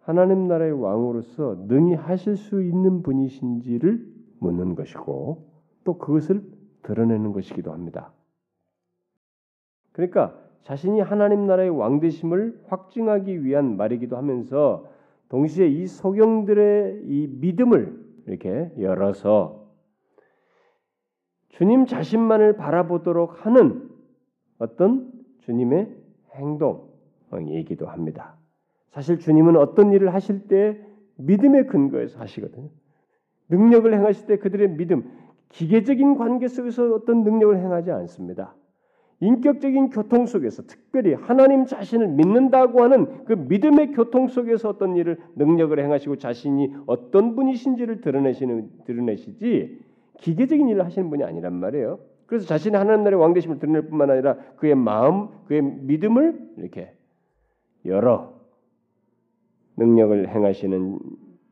[0.00, 5.50] 하나님 나라의 왕으로서 능히 하실 수 있는 분이신지를 묻는 것이고
[5.84, 6.42] 또 그것을
[6.82, 8.12] 드러내는 것이기도 합니다.
[9.92, 14.86] 그러니까 자신이 하나님 나라의 왕 되심을 확증하기 위한 말이기도 하면서
[15.28, 19.68] 동시에 이 소경들의 이 믿음을 이렇게 열어서
[21.50, 23.88] 주님 자신만을 바라보도록 하는
[24.58, 25.94] 어떤 주님의
[26.34, 26.88] 행동
[27.48, 28.36] 얘기도 합니다.
[28.90, 30.80] 사실 주님은 어떤 일을 하실 때
[31.16, 32.70] 믿음의 근거에서 하시거든요.
[33.48, 35.10] 능력을 행하실 때 그들의 믿음,
[35.50, 38.54] 기계적인 관계 속에서 어떤 능력을 행하지 않습니다.
[39.20, 45.78] 인격적인 교통 속에서 특별히 하나님 자신을 믿는다고 하는 그 믿음의 교통 속에서 어떤 일을 능력을
[45.78, 49.78] 행하시고 자신이 어떤 분이신지를 드러내시는 드러내시지
[50.20, 52.00] 기계적인 일을 하시는 분이 아니란 말이에요.
[52.26, 56.92] 그래서 자신의 하나님 나라의 왕 되심을 드러낼 뿐만 아니라 그의 마음, 그의 믿음을 이렇게
[57.86, 58.34] 열어
[59.76, 60.98] 능력을 행하시는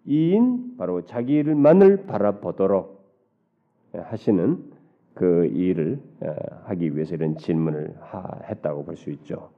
[0.05, 3.03] 이인 바로 자기를만을 바라보도록
[3.93, 4.73] 하시는
[5.15, 6.35] 그 일을 어,
[6.65, 7.95] 하기 위해서 이런 질문을
[8.49, 9.51] 했다고 볼 수 있죠.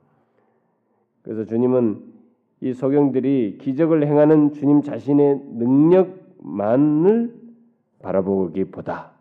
[1.23, 2.13] 그래서 주님은
[2.61, 5.43] 이 소경들이 기적을 행하는 주님 자신의
[6.43, 7.35] 능력만을
[8.01, 9.13] 바라보기보다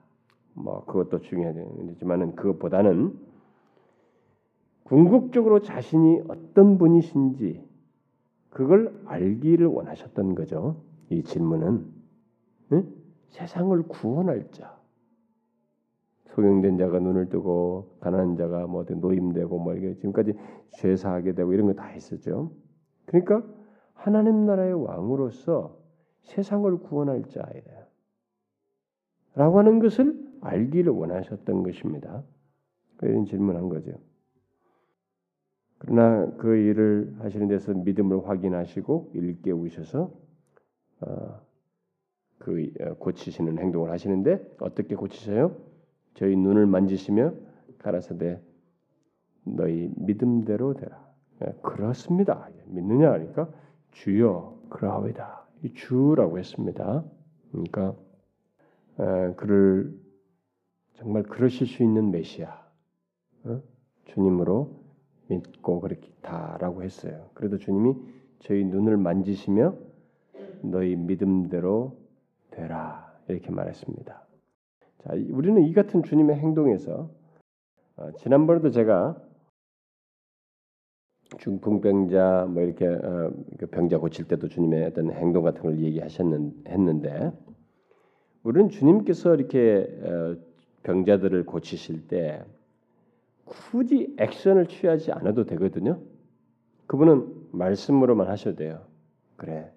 [0.53, 3.17] 뭐 그것도 중요하지만은 그것보다는
[4.83, 7.63] 궁극적으로 자신이 어떤 분이신지
[8.49, 10.75] 그걸 알기를 원하셨던 거죠.
[11.13, 11.85] 이 질문은
[12.73, 12.93] 응?
[13.29, 14.77] 세상을 구원할 자,
[16.25, 20.33] 소경된 자가 눈을 뜨고 가난한 자가 뭐 노임되고 뭐 이게 지금까지
[20.77, 22.51] 죄사하게 되고 이런 거 다 있었죠.
[23.05, 23.43] 그러니까
[23.93, 25.77] 하나님 나라의 왕으로서
[26.21, 27.87] 세상을 구원할 자이다.
[29.35, 32.23] 라고 하는 것을 알기를 원하셨던 것입니다.
[33.01, 33.99] 이런 질문한 거죠.
[35.77, 40.22] 그러나 그 일을 하시는 데서 믿음을 확인하시고 일깨우셔서 어,
[42.39, 45.55] 그 어, 고치시는 행동을 하시는데 어떻게 고치셔요?
[46.15, 47.33] 저희 눈을 만지시며
[47.79, 48.39] 가라사대
[49.45, 51.03] 너희 믿음대로 되라.
[51.43, 52.47] 예, 그렇습니다.
[52.55, 53.49] 예, 믿느냐 하니까
[53.91, 55.43] 주여 그러하이다.
[55.63, 57.03] 이 주라고 했습니다.
[57.51, 57.95] 그러니까
[58.99, 59.97] 에, 그를
[60.95, 62.63] 정말 그러실 수 있는 메시아
[63.45, 63.61] 어?
[64.05, 64.83] 주님으로
[65.27, 67.29] 믿고 그렇다라고 했어요.
[67.33, 67.95] 그래도 주님이
[68.39, 69.75] 저희 눈을 만지시며
[70.63, 71.97] 너희 믿음대로
[72.51, 74.27] 되라 이렇게 말했습니다.
[75.03, 77.09] 자, 우리는 이 같은 주님의 행동에서
[77.95, 79.21] 어, 지난번에도 제가
[81.39, 87.31] 중풍병자 뭐 이렇게 어, 그 병자 고칠 때도 주님의 어떤 행동 같은 걸 얘기하셨는데
[88.43, 90.35] 우리는 주님께서 이렇게 어,
[90.83, 92.43] 병자들을 고치실 때
[93.45, 95.99] 굳이 액션을 취하지 않아도 되거든요.
[96.87, 98.85] 그분은 말씀으로만 하셔도 돼요.
[99.35, 99.71] 그래,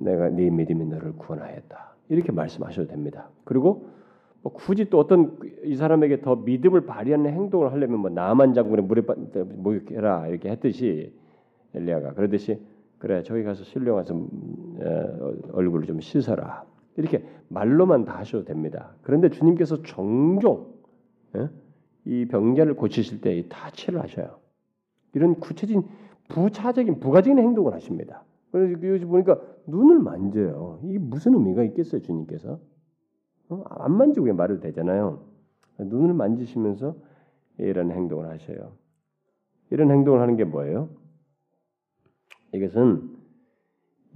[0.00, 1.94] 내가 네 믿음이 너를 구원하였다.
[2.08, 3.28] 이렇게 말씀하셔도 됩니다.
[3.44, 3.86] 그리고
[4.42, 9.02] 뭐 굳이 또 어떤 이 사람에게 더 믿음을 발휘하는 행동을 하려면 뭐 나만 장군의 물에
[9.44, 11.12] 목욕해라 이렇게 했듯이
[11.74, 12.58] 엘리야가 그러듯이
[12.98, 16.64] 그래 저기 가서 실령 와서 어, 얼굴을 좀 씻어라
[16.96, 18.94] 이렇게 말로만 다 하셔도 됩니다.
[19.02, 20.74] 그런데 주님께서 종종
[21.36, 21.48] 예?
[22.06, 24.38] 이 병자를 고치실 때 타치를 하셔요.
[25.12, 25.82] 이런 구체적인
[26.28, 28.24] 부차적인 부가적인 행동을 하십니다.
[28.50, 29.38] 그래서 여기 보니까
[29.70, 30.80] 눈을 만져요.
[30.84, 32.60] 이게 무슨 의미가 있겠어요, 주님께서?
[33.48, 33.64] 어?
[33.68, 35.24] 안 만지고 그냥 말해도 되잖아요.
[35.78, 36.96] 눈을 만지시면서
[37.58, 38.72] 이런 행동을 하셔요.
[39.70, 40.88] 이런 행동을 하는 게 뭐예요?
[42.52, 43.16] 이것은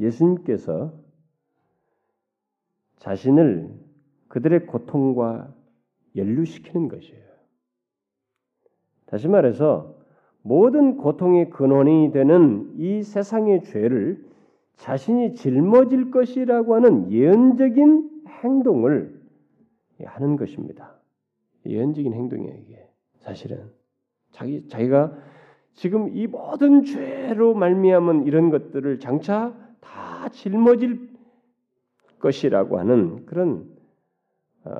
[0.00, 0.92] 예수님께서
[2.96, 3.70] 자신을
[4.28, 5.54] 그들의 고통과
[6.16, 7.24] 연루시키는 것이에요.
[9.06, 9.94] 다시 말해서
[10.42, 14.24] 모든 고통의 근원이 되는 이 세상의 죄를
[14.76, 19.20] 자신이 짊어질 것이라고 하는 예언적인 행동을
[20.04, 20.94] 하는 것입니다.
[21.66, 23.70] 예언적인 행동이에요 이게 사실은
[24.32, 25.16] 자기 자기가
[25.72, 31.14] 지금 이 모든 죄로 말미암은 이런 것들을 장차 다 짊어질
[32.18, 33.72] 것이라고 하는 그런
[34.64, 34.70] 어,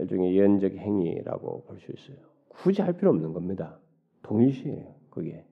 [0.00, 2.16] 일종의 예언적 행위라고 볼 수 있어요.
[2.48, 3.78] 굳이 할 필요 없는 겁니다.
[4.22, 4.94] 동일시해요.
[5.10, 5.44] 그게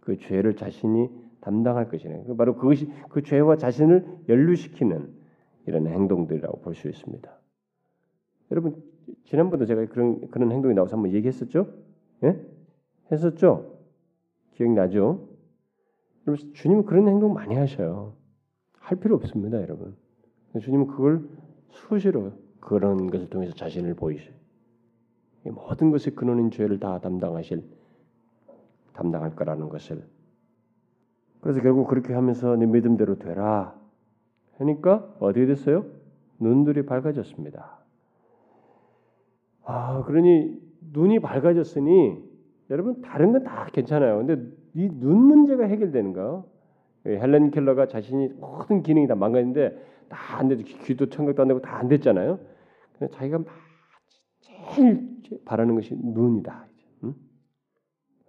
[0.00, 1.08] 그 죄를 자신이
[1.42, 2.24] 담당할 것이네.
[2.26, 5.12] 그 바로 그것이 그 죄와 자신을 연루시키는
[5.66, 7.30] 이런 행동들이라고 볼 수 있습니다.
[8.50, 8.82] 여러분
[9.24, 11.68] 지난번도 제가 그런 그런 행동이 나와서 한번 얘기했었죠?
[12.24, 12.40] 예?
[13.10, 13.78] 했었죠?
[14.52, 15.28] 기억나죠?
[16.26, 18.14] 여러분 주님은 그런 행동 많이 하셔요.
[18.78, 19.96] 할 필요 없습니다, 여러분.
[20.60, 21.28] 주님은 그걸
[21.70, 24.34] 수시로 그런 것을 통해서 자신을 보이셔요.
[25.44, 27.64] 모든 것의 근원인 죄를 다 담당하실
[28.92, 30.04] 담당할 거라는 것을.
[31.42, 33.78] 그래서 결국 그렇게 하면서 네 믿음대로 되라.
[34.58, 35.84] 하니까 어떻게 됐어요?
[36.38, 37.80] 눈들이 밝아졌습니다.
[39.64, 40.56] 아, 그러니
[40.92, 42.22] 눈이 밝아졌으니
[42.70, 44.24] 여러분 다른 건 다 괜찮아요.
[44.24, 44.34] 근데
[44.74, 46.44] 이 눈 문제가 해결되는가?
[47.06, 50.64] 헬렌 켈러가 자신이 모든 기능이 다 망가졌는데 다 안 되죠.
[50.84, 52.38] 귀도 청각도 안 되고 다 안 됐잖아요.
[52.98, 53.46] 근데 자기가 막
[54.40, 55.10] 제일
[55.44, 56.66] 바라는 것이 눈이다.
[57.04, 57.14] 응?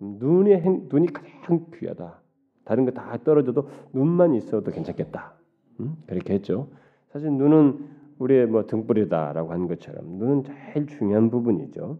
[0.01, 2.22] 눈이 행, 눈이 가장 귀하다.
[2.65, 5.33] 다른 거 다 떨어져도 눈만 있어도 괜찮겠다.
[5.81, 5.95] 응?
[6.07, 6.69] 그렇게 했죠.
[7.09, 11.99] 사실 눈은 우리의 뭐 등불이다라고 한 것처럼 눈은 제일 중요한 부분이죠.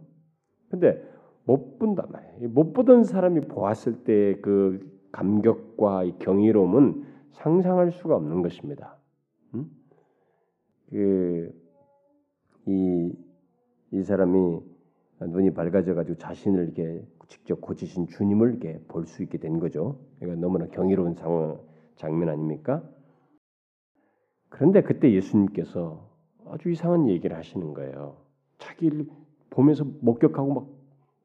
[0.70, 1.02] 근데
[1.44, 2.48] 못 본단 말이에요.
[2.48, 8.96] 못 보던 사람이 보았을 때 그 감격과 경이로움은 상상할 수가 없는 것입니다.
[9.54, 9.66] 음?
[10.90, 11.52] 그이
[13.92, 14.60] 이 사람이
[15.20, 19.98] 눈이 밝아져 가지고 자신을 이렇게 직접 고치신 주님을 이렇게 볼 수 있게 된 거죠.
[20.22, 21.58] 이거 너무나 경이로운 상황
[21.96, 22.82] 장면 아닙니까?
[24.48, 26.08] 그런데 그때 예수님께서
[26.46, 28.16] 아주 이상한 얘기를 하시는 거예요.
[28.58, 29.06] 자기를
[29.50, 30.66] 보면서 목격하고 막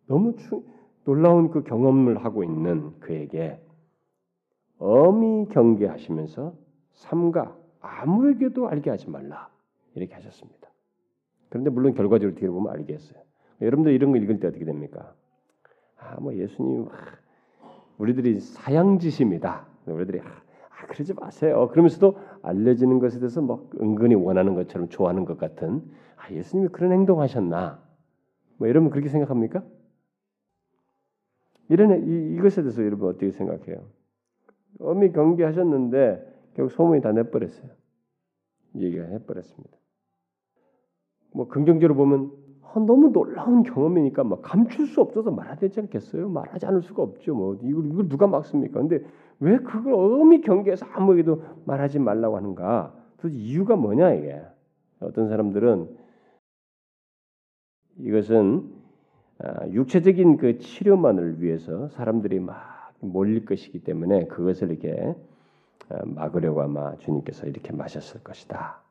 [0.07, 0.63] 너무 추,
[1.05, 3.59] 놀라운 그 경험을 하고 있는 그에게
[4.77, 6.55] 엄히 경계하시면서
[6.93, 9.49] 삼가 아무에게도 알게 하지 말라
[9.95, 10.69] 이렇게 하셨습니다.
[11.49, 13.21] 그런데 물론 결과적으로 뒤로 보면 알겠어요.
[13.61, 15.13] 여러분들 이런 거 읽을 때 어떻게 됩니까?
[15.99, 16.87] 아, 뭐 예수님
[17.97, 19.67] 우리들이 사양지심이다.
[19.87, 21.67] 우리들이 아, 그러지 마세요.
[21.69, 25.83] 그러면서도 알려지는 것에 대해서 뭐 은근히 원하는 것처럼 좋아하는 것 같은
[26.15, 27.81] 아, 예수님이 그런 행동하셨나?
[28.57, 29.63] 뭐 여러분 그렇게 생각합니까?
[31.69, 33.85] 이런 이, 이것에 대해서 여러분 어떻게 생각해요?
[34.79, 37.69] 엄히 경계하셨는데 결국 소문이 다 내버렸어요.
[38.75, 39.77] 얘기가 해버렸습니다.
[41.33, 46.29] 뭐 긍정적으로 보면 아, 너무 놀라운 경험이니까 막 감출 수 없어서 되지 않겠어요?
[46.29, 47.33] 말하지 않을 수가 없죠.
[47.33, 48.79] 뭐 이걸 이걸 누가 막습니까?
[48.79, 49.03] 근데
[49.39, 52.93] 왜 그걸 엄히 경계해서 아무에게도 말하지 말라고 하는가?
[53.17, 54.41] 도대체 이유가 뭐냐 이게?
[54.99, 55.89] 어떤 사람들은
[57.99, 58.71] 이것은
[59.39, 65.15] 아, 육체적인 그 치료만을 위해서 사람들이 막 몰릴 것이기 때문에 그것을 이렇게
[65.89, 68.81] 아, 막으려고 아마 주님께서 이렇게 마셨을 것이다.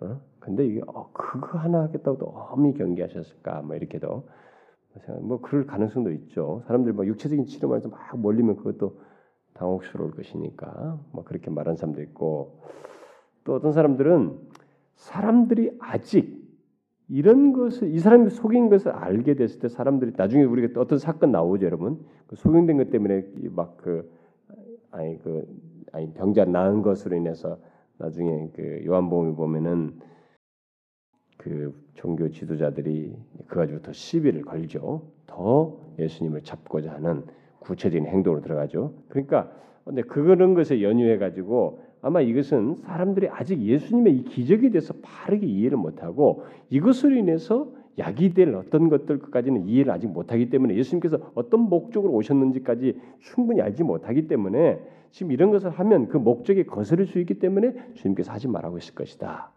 [0.00, 0.20] 어?
[0.44, 3.62] 근데 이게 어, 그거 하나 하겠다고도 엄히 경계하셨을까?
[3.62, 4.28] 뭐 이렇게도
[5.22, 6.62] 뭐 그럴 가능성도 있죠.
[6.66, 9.00] 사람들이 뭐 육체적인 치료만 해서 막 몰리면 그것도
[9.54, 12.60] 당혹스러울 것이니까 뭐 그렇게 말하는 사람도 있고
[13.44, 14.38] 또 어떤 사람들은
[14.96, 16.44] 사람들이 아직
[17.08, 21.66] 이런 것을 이 사람이 속인 것을 알게 됐을 때 사람들이 나중에 우리가 어떤 사건 나오죠,
[21.66, 22.04] 여러분.
[22.26, 24.10] 그 속인된 것 때문에 막 그
[24.94, 25.44] 아니 그
[25.92, 27.58] 아니 병자 나은 것으로 인해서
[27.98, 30.00] 나중에 그 요한복음에 보면은
[31.44, 33.14] 그 종교 지도자들이
[33.46, 35.02] 그 가지고 더 시비를 걸죠.
[35.26, 37.22] 더 예수님을 잡고자 하는
[37.58, 38.94] 구체적인 행동으로 들어가죠.
[39.10, 39.52] 그러니까
[39.84, 45.76] 근데 그런 것에 연유해 가지고 아마 이것은 사람들이 아직 예수님의 이 기적에 대해서 바르게 이해를
[45.76, 52.98] 못하고 이것으로 인해서 약이 될 어떤 것들까지는 이해를 아직 못하기 때문에 예수님께서 어떤 목적으로 오셨는지까지
[53.20, 54.80] 충분히 알지 못하기 때문에
[55.10, 59.53] 지금 이런 것을 하면 그 목적에 거스를 수 있기 때문에 주님께서 하지 말라고 했을 것이다.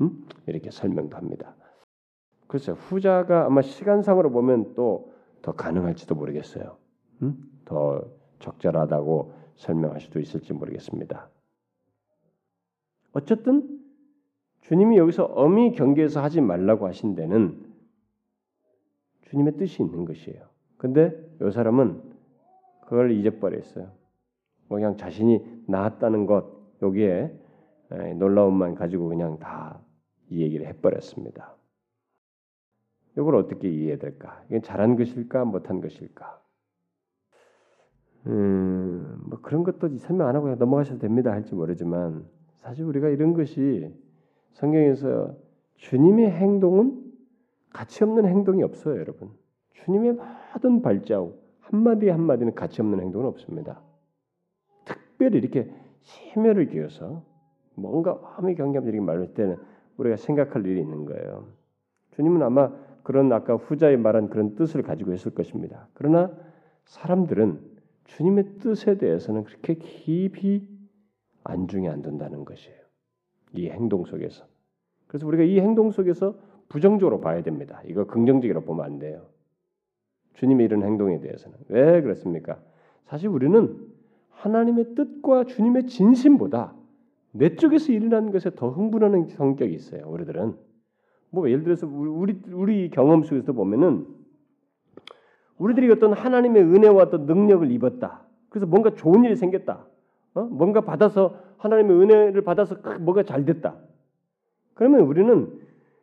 [0.00, 0.26] 음?
[0.46, 1.54] 이렇게 설명도 합니다.
[2.46, 5.16] 글쎄 후자가 아마 시간상으로 보면 또
[5.46, 6.76] 더 가능할지도 모르겠어요.
[7.22, 7.36] 음?
[7.64, 8.04] 더
[8.40, 11.30] 적절하다고 설명할 수도 있을지 모르겠습니다.
[13.12, 13.80] 어쨌든
[14.62, 17.64] 주님이 여기서 어미 경계에서 하지 말라고 하신 데는
[19.22, 20.48] 주님의 뜻이 있는 것이에요.
[20.78, 22.02] 근데 이 사람은
[22.82, 23.92] 그걸 잊어버렸어요.
[24.68, 26.44] 뭐 그냥 자신이 나았다는 것
[26.82, 27.32] 여기에
[28.16, 29.80] 놀라움만 가지고 그냥 다
[30.30, 31.54] 이 얘기를 해버렸습니다.
[33.16, 34.42] 이걸 어떻게 이해해야 될까?
[34.48, 36.40] 이게 잘한 것일까, 못한 것일까?
[38.26, 41.30] 음, 뭐 그런 것도 설명 안 하고 넘어가셔도 됩니다.
[41.30, 43.94] 할지 모르지만 사실 우리가 이런 것이
[44.52, 45.36] 성경에서
[45.76, 47.04] 주님의 행동은
[47.70, 49.30] 가치 없는 행동이 없어요, 여러분.
[49.74, 50.14] 주님의
[50.52, 53.80] 모든 발자국 한마디 한마디는 가치 없는 행동은 없습니다.
[54.84, 55.70] 특별히 이렇게
[56.02, 57.22] 심혈을 기어서
[57.74, 59.56] 뭔가 마음의 경계하면서 이렇게 말할 때는
[59.96, 61.46] 우리가 생각할 일이 있는 거예요.
[62.12, 62.72] 주님은 아마
[63.02, 65.88] 그런 아까 후자의 말한 그런 뜻을 가지고 있을 것입니다.
[65.94, 66.30] 그러나
[66.86, 67.60] 사람들은
[68.04, 70.68] 주님의 뜻에 대해서는 그렇게 깊이
[71.44, 72.76] 안중에 안 둔다는 것이에요.
[73.54, 74.44] 이 행동 속에서.
[75.06, 76.36] 그래서 우리가 이 행동 속에서
[76.68, 77.80] 부정적으로 봐야 됩니다.
[77.86, 79.26] 이거 긍정적으로 보면 안 돼요.
[80.34, 82.60] 주님의 이런 행동에 대해서는 왜 그렇습니까?
[83.06, 83.86] 사실 우리는
[84.30, 86.74] 하나님의 뜻과 주님의 진심보다
[87.38, 90.08] 내 쪽에서 일어나는 것에 더 흥분하는 성격이 있어요.
[90.08, 90.56] 우리들은
[91.30, 94.06] 뭐 예를 들어서 우리 우리 경험 속에서 보면은
[95.58, 98.22] 우리들이 어떤 하나님의 은혜와 어떤 능력을 입었다.
[98.48, 99.86] 그래서 뭔가 좋은 일이 생겼다.
[100.34, 100.42] 어?
[100.44, 103.76] 뭔가 받아서 하나님의 은혜를 받아서 뭐가 잘 됐다.
[104.74, 105.60] 그러면 우리는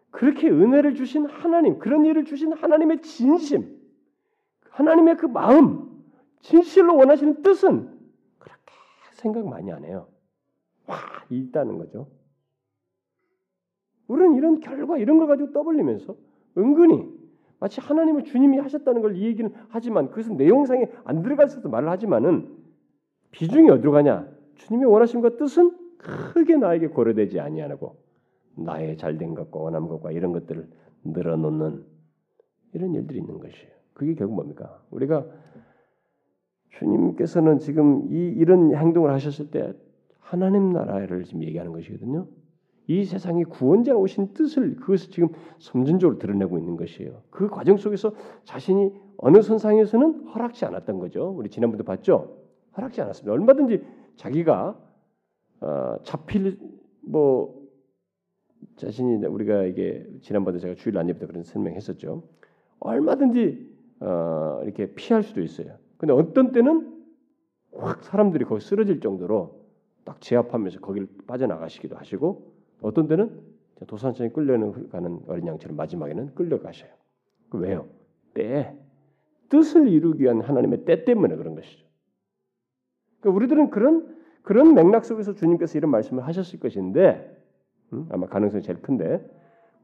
[0.10, 3.80] 그렇게 은혜를 주신 하나님, 그런 일을 주신 하나님의 진심,
[4.70, 6.04] 하나님의 그 마음,
[6.42, 7.90] 진실로 원하시는 뜻은
[8.40, 8.74] 그렇게
[9.14, 10.08] 생각 많이 안 해요.
[11.34, 12.08] 와, 있다는 거죠.
[14.08, 16.16] 우리는 이런 결과 이런 걸 가지고 떠벌리면서
[16.58, 17.12] 은근히
[17.60, 22.50] 마치 하나님을 주님이 하셨다는 걸 이 얘기는 하지만 그것은 내용상에 안 들어갈 수도 말을 하지만은
[23.32, 24.28] 비중이 어디로 가냐?
[24.56, 27.96] 주님의 원하심과 뜻은 크게 나에게 고려되지 아니하고
[28.58, 30.70] 나의 잘된 것과 원함 것과 이런 것들을
[31.06, 31.86] 늘어놓는
[32.74, 33.72] 이런 일들이 있는 것이에요.
[33.94, 34.84] 그게 결국 뭡니까?
[34.92, 35.26] 우리가
[36.72, 39.74] 주님께서는 지금 이 이런 행동을 하셨을 때
[40.24, 42.28] 하나님 나라를 지금 얘기하는 것이거든요.
[42.88, 47.22] 이 세상에 구원자 오신 뜻을 그것을 지금 점진적으로 드러내고 있는 것이에요.
[47.30, 48.14] 그 과정 속에서
[48.44, 51.30] 자신이 어느 선상에서는 허락지 않았던 거죠.
[51.30, 52.38] 우리 지난번도 봤죠.
[52.76, 53.32] 허락지 않았습니다.
[53.32, 53.84] 얼마든지
[54.16, 54.80] 자기가
[55.62, 56.60] 어, 잡힐
[57.02, 57.62] 뭐
[58.76, 62.24] 자신이 우리가 이게 지난번에 제가 주일 안예배 때 그런 설명했었죠.
[62.80, 63.72] 얼마든지
[64.02, 65.78] 어, 이렇게 피할 수도 있어요.
[65.98, 66.92] 근데 어떤 때는
[67.76, 69.63] 확 사람들이 거기 쓰러질 정도로
[70.04, 72.52] 딱 제압하면서 거기를 빠져나가시기도 하시고
[72.82, 73.42] 어떤 때는
[73.88, 76.92] 도산천에 끌려가는 어린 양처럼 마지막에는 끌려가셔요.
[77.50, 77.88] 그 왜요?
[78.34, 78.76] 때
[79.50, 81.86] 뜻을 이루기 위한 하나님의 때 때문에 그런 것이죠.
[83.20, 87.38] 그러니까 우리들은 그런 그런 맥락 속에서 주님께서 이런 말씀을 하셨을 것인데
[87.94, 88.08] 음?
[88.10, 89.24] 아마 가능성이 제일 큰데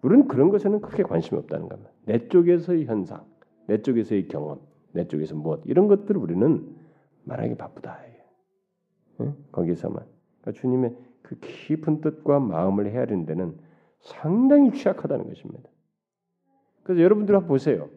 [0.01, 1.91] 우리는 그런 것에는 크게 관심이 없다는 겁니다.
[2.05, 3.25] 내 쪽에서의 현상,
[3.67, 4.59] 내 쪽에서의 경험,
[4.91, 6.75] 내 쪽에서 무엇 이런 것들을 우리는
[7.23, 7.99] 말하기 바쁘다.
[9.21, 9.35] 응?
[9.51, 10.05] 거기서만
[10.41, 13.57] 그러니까 주님의 그 깊은 뜻과 마음을 헤아리는 데는
[13.99, 15.69] 상당히 취약하다는 것입니다.
[16.83, 17.89] 그래서 여러분들 한번 보세요.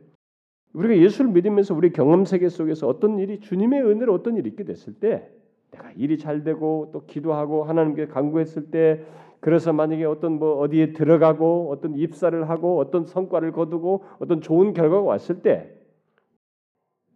[0.74, 4.94] 우리가 예수를 믿으면서 우리 경험 세계 속에서 어떤 일이 주님의 은혜로 어떤 일이 있게 됐을
[4.94, 5.30] 때
[5.70, 9.04] 내가 일이 잘 되고 또 기도하고 하나님께 간구했을 때
[9.40, 15.02] 그래서 만약에 어떤 뭐 어디에 들어가고 어떤 입사를 하고 어떤 성과를 거두고 어떤 좋은 결과가
[15.02, 15.74] 왔을 때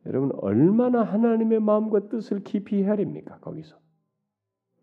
[0.07, 3.77] 여러분 얼마나 하나님의 마음과 뜻을 깊이 헤아립니까 거기서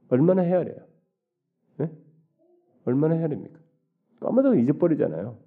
[0.09, 0.77] 얼마나 헤아려요?
[1.77, 1.91] 네?
[2.85, 3.59] 얼마나 헤아립니까?
[4.19, 5.37] 까마득 잊어버리잖아요.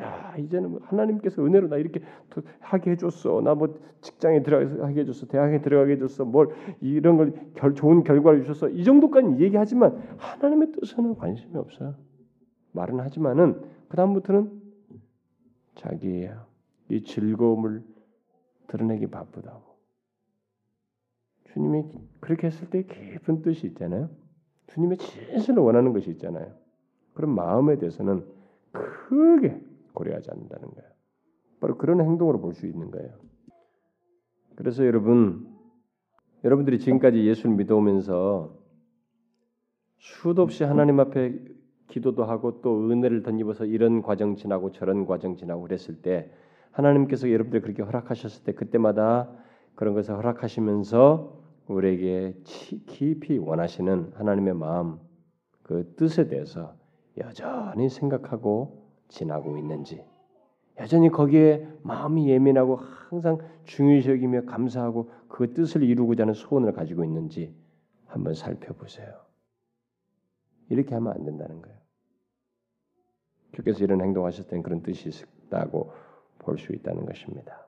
[0.00, 2.00] 야 이제는 뭐 하나님께서 은혜로 나 이렇게
[2.60, 3.40] 하게 해줬어.
[3.40, 5.26] 나 뭐 직장에 들어가게 해줬어.
[5.26, 6.24] 대학에 들어가게 해줬어.
[6.24, 6.48] 뭘
[6.80, 11.96] 이런 걸 결, 좋은 결과를 주셔서 이 정도까지 얘기하지만 하나님의 뜻에는 관심이 없어요.
[12.72, 14.62] 말은 하지만은 그 다음부터는
[15.74, 16.34] 자기의
[16.90, 17.82] 이 즐거움을
[18.68, 19.67] 드러내기 바쁘다고.
[21.52, 21.84] 주님이
[22.20, 24.10] 그렇게 했을 때 깊은 뜻이 있잖아요.
[24.68, 26.52] 주님의 진실을 원하는 것이 있잖아요.
[27.14, 28.24] 그런 마음에 대해서는
[28.72, 29.60] 크게
[29.94, 30.90] 고려하지 않는다는 거예요.
[31.60, 33.10] 바로 그런 행동으로 볼 수 있는 거예요.
[34.56, 35.48] 그래서 여러분
[36.44, 38.56] 여러분들이 지금까지 예수를 믿어오면서
[39.98, 41.34] 수도 없이 하나님 앞에
[41.88, 46.30] 기도도 하고 또 은혜를 덧입어서 이런 과정 지나고 저런 과정 지나고 그랬을 때
[46.70, 49.32] 하나님께서 여러분들 그렇게 허락하셨을 때 그때마다
[49.78, 54.98] 그런 것을 허락하시면서 우리에게 깊이 원하시는 하나님의 마음
[55.62, 56.74] 그 뜻에 대해서
[57.16, 60.04] 여전히 생각하고 지나고 있는지
[60.80, 67.54] 여전히 거기에 마음이 예민하고 항상 중요시 여기며 감사하고 그 뜻을 이루고자 하는 소원을 가지고 있는지
[68.06, 69.14] 한번 살펴보세요.
[70.70, 71.78] 이렇게 하면 안 된다는 거예요.
[73.52, 75.10] 주께서 이런 행동하셨을 땐 그런 뜻이
[75.46, 75.92] 있다고
[76.40, 77.67] 볼 수 있다는 것입니다.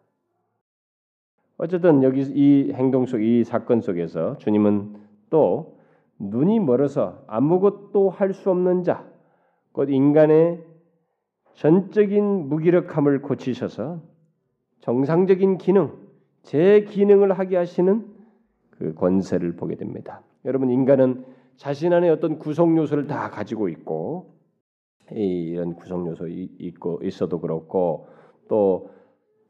[1.63, 4.97] 어쨌든 여기 이 행동 속, 이 사건 속에서 주님은
[5.29, 5.77] 또
[6.19, 9.07] 눈이 멀어서 아무것도 할 수 없는 자,
[9.73, 10.65] 곧 인간의
[11.53, 14.01] 전적인 무기력함을 고치셔서
[14.81, 15.93] 정상적인 기능,
[16.43, 18.07] 제 기능을 하게 하시는
[18.71, 20.23] 그 권세를 보게 됩니다.
[20.47, 21.27] 여러분 인간은
[21.59, 24.33] 자신 안에 어떤 구성 요소를 다 가지고 있고
[25.11, 28.09] 이런 구성 요소 있고 있어도 그렇고
[28.49, 28.89] 또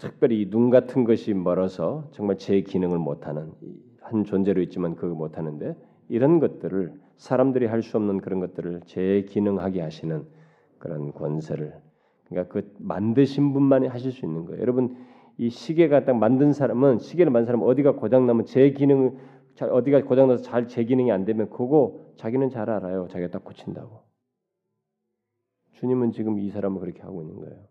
[0.01, 3.53] 특별히 눈 같은 것이 멀어서 정말 제 기능을 못하는
[4.01, 5.77] 한 존재로 있지만 그거 못하는데
[6.09, 10.25] 이런 것들을 사람들이 할 수 없는 그런 것들을 제 기능하게 하시는
[10.79, 11.75] 그런 권세를
[12.29, 14.61] 그러니까 그 만드신 분만이 하실 수 있는 거예요.
[14.63, 14.97] 여러분
[15.37, 19.13] 이 시계가 딱 만든 사람은 시계를 만든 사람은 어디가 고장 나면 제 기능을
[19.55, 23.07] 잘 어디가 고장 나서 잘 제 기능이 안 되면 그거 자기는 잘 알아요.
[23.11, 24.01] 자기가 딱 고친다고.
[25.73, 27.70] 주님은 지금 이 사람을 그렇게 하고 있는 거예요.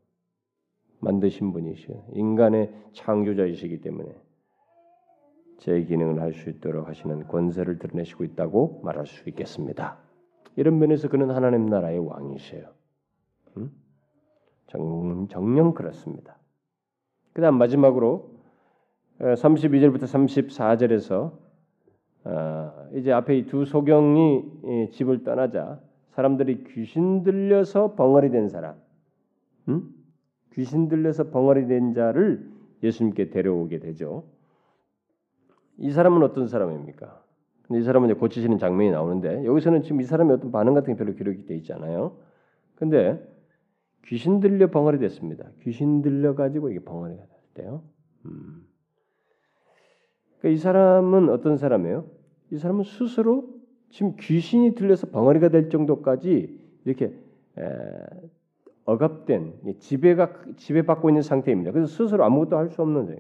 [0.99, 2.05] 만드신 분이시요.
[2.13, 4.09] 인간의 창조자이시기 때문에
[5.57, 9.97] 제 기능을 할 수 있도록 하시는 권세를 드러내시고 있다고 말할 수 있겠습니다.
[10.55, 12.65] 이런 면에서 그는 하나님 나라의 왕이세요.
[13.57, 13.71] 음?
[14.67, 16.37] 정, 정령 그렇습니다.
[17.33, 18.31] 그다음 마지막으로
[19.19, 21.31] 32절부터 34절에서
[22.25, 25.79] 어, 이제 앞에 두 소경이 집을 떠나자
[26.11, 28.75] 사람들이 귀신 들려서 벙어리 된 사람,
[29.69, 29.93] 음?
[30.53, 32.49] 귀신 들려서 벙어리 된 자를
[32.83, 34.25] 예수님께 데려오게 되죠.
[35.77, 37.23] 이 사람은 어떤 사람입니까?
[37.71, 41.13] 이 사람은 이제 고치시는 장면이 나오는데 여기서는 지금 이 사람의 어떤 반응 같은 게 별로
[41.15, 42.17] 기록이 되어 있잖아요.
[42.75, 43.21] 근데
[44.05, 45.45] 귀신 들려 벙어리 됐습니다.
[45.61, 47.23] 귀신 들려 가지고 이게 벙어리가
[47.53, 47.83] 됐대요.
[48.25, 48.65] 음.
[50.39, 52.05] 그러니까 이 사람은 어떤 사람이에요?
[52.51, 53.47] 이 사람은 스스로
[53.89, 57.13] 지금 귀신이 들려서 벙어리가 될 정도까지 이렇게
[57.57, 57.63] 에,
[58.89, 61.71] 억압된 지배가 지배받고 있는 상태입니다.
[61.71, 63.19] 그래서 스스로 아무것도 할 수 없는 거예요.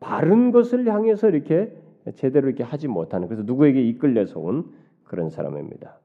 [0.00, 1.72] 바른 것을 향해서 이렇게
[2.14, 4.72] 제대로 이렇게 하지 못하는 그래서 누구에게 이끌려서 온
[5.04, 5.98] 그런 사람입니다.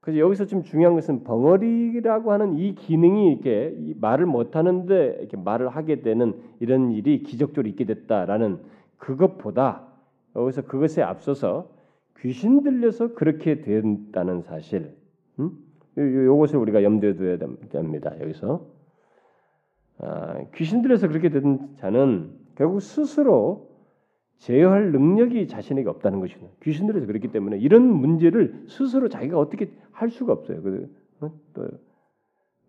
[0.00, 6.02] 그래서 여기서 지금 중요한 것은 벙어리라고 하는 이 기능이 이렇게 말을 못하는데 이렇게 말을 하게
[6.02, 8.58] 되는 이런 일이 기적적으로 있게 됐다라는
[8.98, 9.86] 그것보다
[10.34, 11.70] 여기서 그것에 앞서서
[12.18, 14.96] 귀신 들려서 그렇게 된다는 사실,
[15.38, 15.56] 음?
[15.96, 18.12] 요것을 우리가 염두에 둬야 됩니다.
[18.20, 18.66] 여기서
[19.98, 23.70] 아, 귀신 들려서 그렇게 된 자는 결국 스스로
[24.38, 26.50] 제어할 능력이 자신에게 없다는 것이죠.
[26.62, 30.62] 귀신 들려서 그렇기 때문에 이런 문제를 스스로 자기가 어떻게 할 수가 없어요.
[30.62, 31.30] 그, 어?
[31.54, 31.68] 또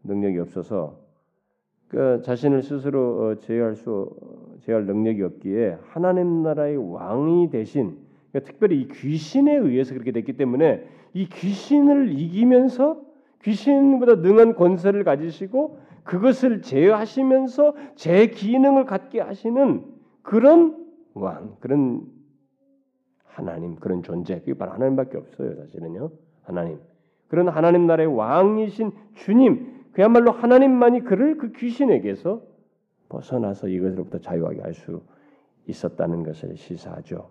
[0.03, 0.99] 능력이 없어서
[1.87, 4.15] 그 자신을 스스로 어, 제어할 수
[4.61, 7.97] 제어할 능력이 없기에 하나님 나라의 왕이 대신
[8.31, 13.01] 그러니까 특별히 이 귀신에 의해서 그렇게 됐기 때문에 이 귀신을 이기면서
[13.43, 19.85] 귀신보다 능한 권세를 가지시고 그것을 제어하시면서 제 기능을 갖게 하시는
[20.21, 22.01] 그런 왕, 그런
[23.25, 26.11] 하나님, 그런 존재, 그게 바로 하나님밖에 없어요, 사실은요.
[26.43, 26.79] 하나님.
[27.27, 32.41] 그런 하나님 나라의 왕이신 주님, 그야말로 하나님만이 그를 그 귀신에게서
[33.09, 35.01] 벗어나서 이것으로부터 자유하게 할 수
[35.67, 37.29] 있었다는 것을 시사하죠.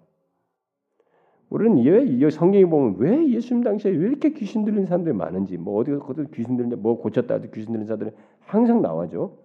[1.53, 5.90] 우리는 왜 성경에 보면 왜 예수님 당시에 왜 이렇게 귀신 들린 사람들이 많은지 뭐 어디
[5.90, 9.36] 가서 귀신 들린 뭐 고쳤다 해도 귀신 들린 자들이 항상 나와죠.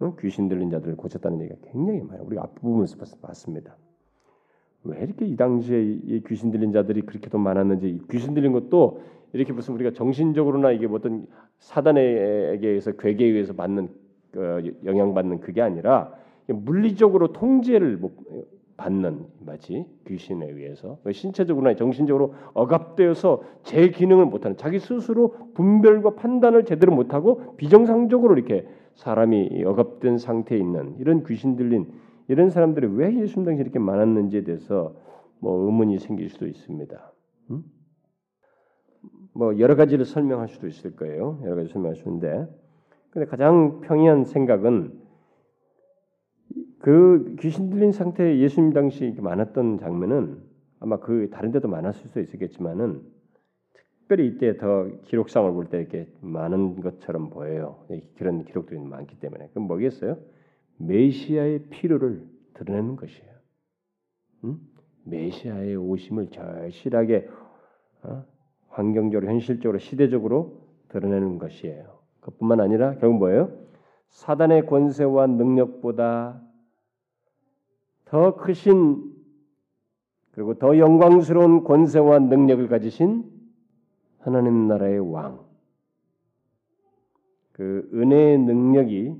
[0.00, 0.16] 어?
[0.18, 2.24] 귀신 들린 자들을 고쳤다는 얘기가 굉장히 많아요.
[2.24, 3.76] 우리가 앞부분에서 봤습니다.
[4.84, 9.02] 왜 이렇게 이 당시에 이 귀신 들린 자들이 그렇게도 많았는지 귀신 들린 것도
[9.34, 11.26] 이렇게 무슨 우리가 정신적으로나 이게 뭐 어떤
[11.58, 13.90] 사단에게 의해서 괴계에 의해서 받는
[14.30, 16.14] 그 영향받는 그게 아니라
[16.46, 18.00] 물리적으로 통제를
[18.76, 26.94] 받는 마치 귀신에 의해서 신체적으로나 정신적으로 억압되어서 제 기능을 못하는 자기 스스로 분별과 판단을 제대로
[26.94, 31.86] 못하고 비정상적으로 이렇게 사람이 억압된 상태에 있는 이런 귀신 들린
[32.28, 34.94] 이런 사람들이 왜 예수님 당시 이렇게 많았는지에 대해서
[35.38, 37.12] 뭐 의문이 생길 수도 있습니다.
[37.50, 37.64] 음?
[39.34, 41.40] 뭐 여러 가지를 설명할 수도 있을 거예요.
[41.42, 42.46] 여러 가지 설명할 수 있는데,
[43.10, 45.01] 근데 가장 평이한 생각은
[46.82, 50.42] 그 귀신 들린 상태에 예수님 당시 많았던 장면은
[50.80, 53.02] 아마 그 다른 데도 많았을 수 있겠지만은
[54.00, 57.86] 특별히 이때 더 기록상을 볼 때 이렇게 많은 것처럼 보여요.
[58.16, 60.18] 그런 기록들이 많기 때문에 그럼 뭐겠어요?
[60.78, 63.32] 메시아의 필요를 드러내는 것이에요.
[64.44, 64.58] 음?
[65.04, 67.28] 메시아의 오심을 절실하게
[68.02, 68.24] 어?
[68.70, 72.00] 환경적으로 현실적으로 시대적으로 드러내는 것이에요.
[72.22, 73.52] 그뿐만 아니라 결국 뭐예요?
[74.08, 76.42] 사단의 권세와 능력보다
[78.12, 79.10] 더 크신
[80.32, 83.24] 그리고 더 영광스러운 권세와 능력을 가지신
[84.18, 85.40] 하나님 나라의 왕.
[87.52, 89.16] 그 은혜의 능력이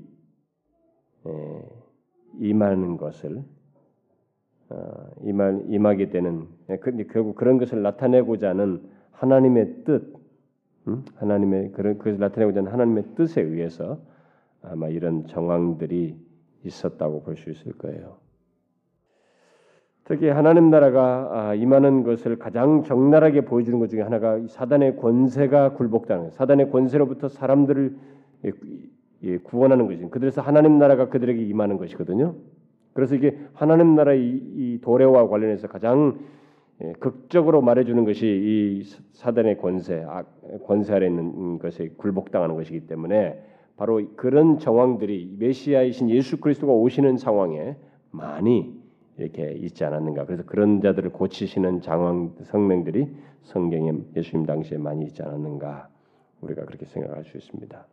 [2.39, 3.43] 임하는 것을
[4.69, 6.47] 어, 임할, 임하게 되는
[6.79, 10.13] 그, 결국 그런 것을 나타내고자 하는 하나님의 뜻,
[10.87, 11.03] 음?
[11.15, 13.99] 하나님의 그런 그것을 나타내고자 하는 하나님의 뜻에 의해서
[14.61, 16.15] 아마 이런 정황들이
[16.63, 18.21] 있었다고 볼 수 있을 거예요.
[20.05, 26.31] 특히 하나님 나라가 아, 임하는 것을 가장 적나라하게 보여주는 것 중에 하나가 사단의 권세가 굴복당하는
[26.31, 27.95] 사단의 권세로부터 사람들을
[29.43, 32.35] 구원하는 것이 그들에서 하나님 나라가 그들에게 임하는 것이거든요.
[32.93, 36.19] 그래서 이게 하나님 나라의 이 도래와 관련해서 가장
[36.99, 38.83] 극적으로 말해주는 것이 이
[39.13, 40.05] 사단의 권세,
[40.67, 43.41] 권세 아래 있는 것에 굴복당하는 것이기 때문에
[43.77, 47.77] 바로 그런 정황들이 메시아이신 예수 그리스도가 오시는 상황에
[48.11, 48.82] 많이
[49.17, 50.25] 이렇게 있지 않았는가.
[50.25, 55.89] 그래서 그런 자들을 고치시는 장황 성명들이 성경에 예수님 당시에 많이 있지 않았는가.
[56.41, 57.87] 우리가 그렇게 생각할 수 있습니다.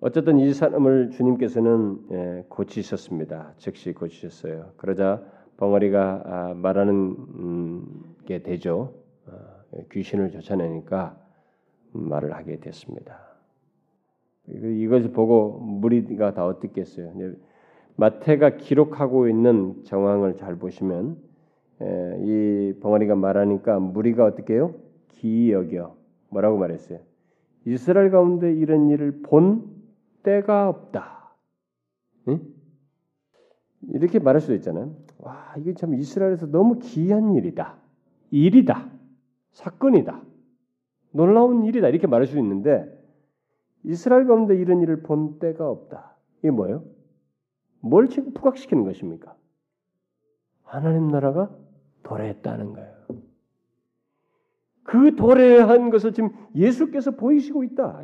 [0.00, 3.54] 어쨌든 이 사람을 주님께서는 예, 고치셨습니다.
[3.56, 4.72] 즉시 고치셨어요.
[4.76, 5.22] 그러자
[5.56, 7.86] 벙어리가 아, 말하는
[8.26, 8.94] 게 되죠.
[9.26, 9.32] 아,
[9.92, 11.18] 귀신을 쫓아내니까
[11.92, 13.18] 말을 하게 됐습니다.
[14.48, 17.14] 이것을 보고 무리가 다 어떻겠어요?
[17.96, 21.16] 마태가 기록하고 있는 정황을 잘 보시면
[22.20, 24.74] 이 벙어리가 말하니까 무리가 어떻게 해요?
[25.08, 25.96] 기여겨
[26.30, 26.98] 뭐라고 말했어요?
[27.66, 29.64] 이스라엘 가운데 이런 일을 본
[30.22, 31.34] 때가 없다.
[32.28, 32.40] 응?
[33.88, 34.94] 이렇게 말할 수도 있잖아요.
[35.18, 37.76] 와, 이게 참 이스라엘에서 너무 기이한 일이다.
[38.30, 38.90] 일이다.
[39.52, 40.22] 사건이다.
[41.12, 41.88] 놀라운 일이다.
[41.88, 42.90] 이렇게 말할 수 있는데
[43.84, 46.16] 이스라엘 가운데 이런 일을 본 때가 없다.
[46.40, 46.82] 이게 뭐예요?
[47.84, 49.36] 뭘 지금 부각시키는 것입니까?
[50.62, 51.50] 하나님 나라가
[52.02, 52.94] 도래했다는 거예요.
[54.82, 58.02] 그 도래한 것을 지금 예수께서 보이시고 있다.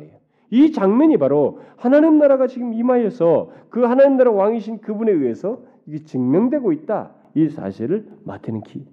[0.51, 6.71] 이 장면이 바로 하나님 나라가 지금 임하여서 그 하나님 나라 왕이신 그분에 의해서 이게 증명되고
[6.73, 7.15] 있다.
[7.33, 8.85] 이 사실을 마태는 기,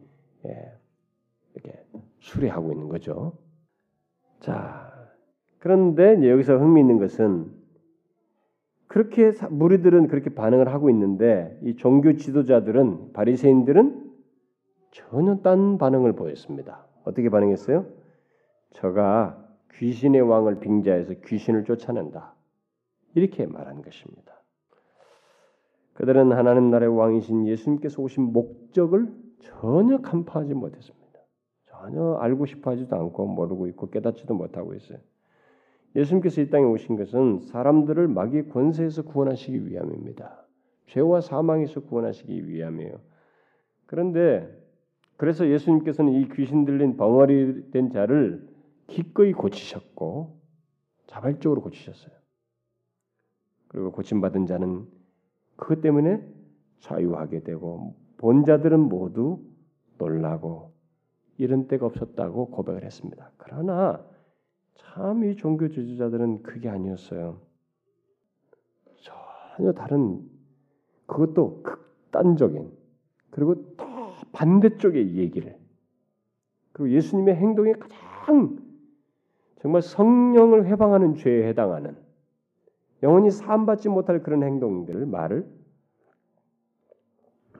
[0.46, 0.72] 예,
[1.54, 1.84] 이렇게
[2.20, 3.32] 수리하고 있는 거죠.
[4.40, 4.92] 자,
[5.58, 7.57] 그런데 여기서 흥미있는 것은
[8.98, 14.10] 그렇게 무리들은 그렇게 반응을 하고 있는데 이 종교 지도자들은 바리새인들은
[14.90, 16.84] 전혀 딴 반응을 보였습니다.
[17.04, 17.86] 어떻게 반응했어요?
[18.72, 19.38] 저가
[19.74, 22.34] 귀신의 왕을 빙자해서 귀신을 쫓아낸다.
[23.14, 24.42] 이렇게 말한 것입니다.
[25.94, 31.20] 그들은 하나님 나라의 왕이신 예수님께서 오신 목적을 전혀 간파하지 못했습니다.
[31.66, 34.98] 전혀 알고 싶어 하지도 않고 모르고 있고 깨닫지도 못하고 있어요.
[35.98, 40.46] 예수님께서 이 땅에 오신 것은 사람들을 마귀의 권세에서 구원하시기 위함입니다.
[40.86, 43.00] 죄와 사망에서 구원하시기 위함이에요.
[43.86, 44.48] 그런데
[45.16, 48.48] 그래서 예수님께서는 이 귀신 들린 벙어리 된 자를
[48.86, 50.38] 기꺼이 고치셨고
[51.08, 52.14] 자발적으로 고치셨어요.
[53.66, 54.86] 그리고 고침 받은 자는
[55.56, 56.22] 그것 때문에
[56.78, 59.42] 자유하게 되고 본 자들은 모두
[59.98, 60.72] 놀라고
[61.38, 63.32] 이런 때가 없었다고 고백을 했습니다.
[63.36, 64.04] 그러나
[64.78, 67.40] 참 이 종교 지도자들은 그게 아니었어요.
[69.56, 70.28] 전혀 다른
[71.06, 72.72] 그것도 극단적인
[73.30, 75.56] 그리고 더 반대쪽의 얘기를
[76.72, 78.58] 그리고 예수님의 행동에 가장
[79.60, 81.96] 정말 성령을 회방하는 죄에 해당하는
[83.02, 85.46] 영원히 사함받지 못할 그런 행동들을 말을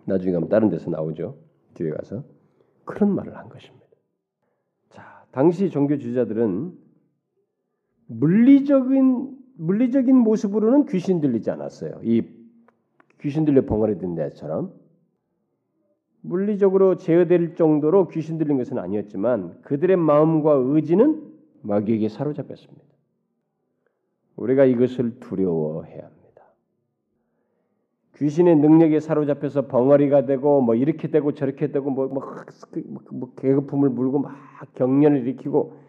[0.04, 1.36] 나중에 가면 다른 데서 나오죠.
[1.74, 2.24] 뒤에 가서
[2.84, 3.86] 그런 말을 한 것입니다.
[4.88, 6.87] 자, 당시 종교 지도자들은
[8.08, 12.00] 물리적인 물리적인 모습으로는 귀신 들리지 않았어요.
[12.02, 12.22] 이
[13.20, 14.72] 귀신 들려 벙어리 든 데처럼
[16.20, 21.22] 물리적으로 제어될 정도로 귀신 들린 것은 아니었지만 그들의 마음과 의지는
[21.62, 22.84] 마귀에게 사로잡혔습니다.
[24.36, 26.18] 우리가 이것을 두려워해야 합니다.
[28.16, 32.22] 귀신의 능력에 사로잡혀서 벙어리가 되고 뭐 이렇게 되고 저렇게 되고 뭐, 뭐,
[32.84, 34.36] 뭐, 뭐 계급품을 물고 막
[34.74, 35.87] 경련을 일으키고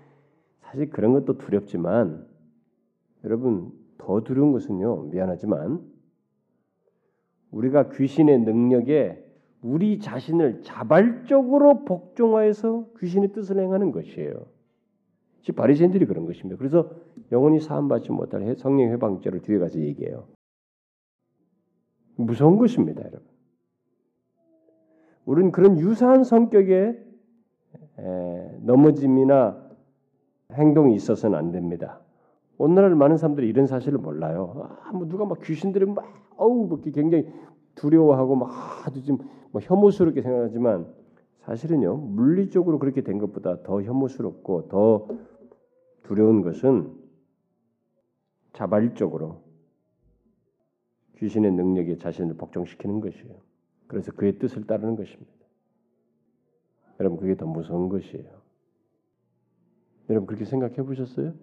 [0.69, 2.27] 사실 그런 것도 두렵지만
[3.23, 5.81] 여러분 더 두려운 것은요 미안하지만
[7.51, 9.25] 우리가 귀신의 능력에
[9.61, 14.45] 우리 자신을 자발적으로 복종하여서 귀신의 뜻을 행하는 것이에요.
[15.41, 16.57] 즉 바리새인들이 그런 것입니다.
[16.57, 16.91] 그래서
[17.31, 20.27] 영원히 사함받지 못할 성령 회방죄를 뒤에 가서 얘기해요.
[22.15, 23.27] 무서운 것입니다, 여러분.
[25.25, 27.03] 우리는 그런 유사한 성격의
[28.61, 29.68] 넘어짐이나
[30.53, 32.01] 행동이 있어서는 안 됩니다.
[32.57, 34.69] 오늘날 많은 사람들이 이런 사실을 몰라요.
[34.83, 36.05] 아, 뭐 누가 막 귀신들이 막
[36.37, 37.31] 어우 뭐 굉장히
[37.75, 40.87] 두려워하고 막 아주 좀뭐 혐오스럽게 생각하지만
[41.39, 45.07] 사실은요 물리적으로 그렇게 된 것보다 더 혐오스럽고 더
[46.03, 46.93] 두려운 것은
[48.53, 49.41] 자발적으로
[51.17, 53.35] 귀신의 능력에 자신을 복종시키는 것이에요.
[53.87, 55.31] 그래서 그의 뜻을 따르는 것입니다.
[56.99, 58.38] 여러분 그게 더 무서운 것이에요.
[60.09, 61.33] 여러분 그렇게 생각해 보셨어요?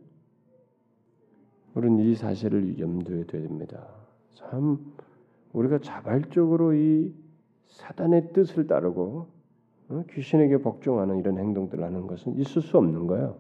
[1.75, 3.87] 우리는 이 사실을 염두에 둬야 됩니다.
[4.35, 4.79] 참
[5.53, 7.15] 우리가 자발적으로 이
[7.67, 9.27] 사단의 뜻을 따르고
[9.89, 10.05] 어?
[10.11, 13.37] 귀신에게 복종하는 이런 행동들을 하는 것은 있을 수 없는 거예요.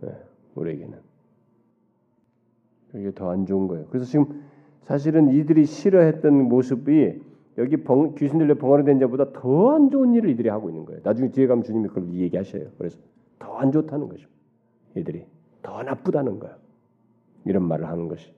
[0.00, 0.10] 네,
[0.54, 0.98] 우리에게는
[2.94, 3.86] 이게 더 안 좋은 거예요.
[3.90, 4.42] 그래서 지금
[4.82, 7.20] 사실은 이들이 싫어했던 모습이
[7.58, 11.00] 여기 벙, 귀신들로 벙어리 된 자보다 더 안 좋은 일을 이들이 하고 있는 거예요.
[11.04, 12.68] 나중에 뒤에 가면 주님이 그걸 얘기하셔요.
[12.78, 12.98] 그래서
[13.40, 14.28] 더 안 좋다는 거죠.
[14.96, 15.26] 이들이
[15.62, 16.56] 더 나쁘다는 거예요.
[17.44, 18.32] 이런 말을 하는 것이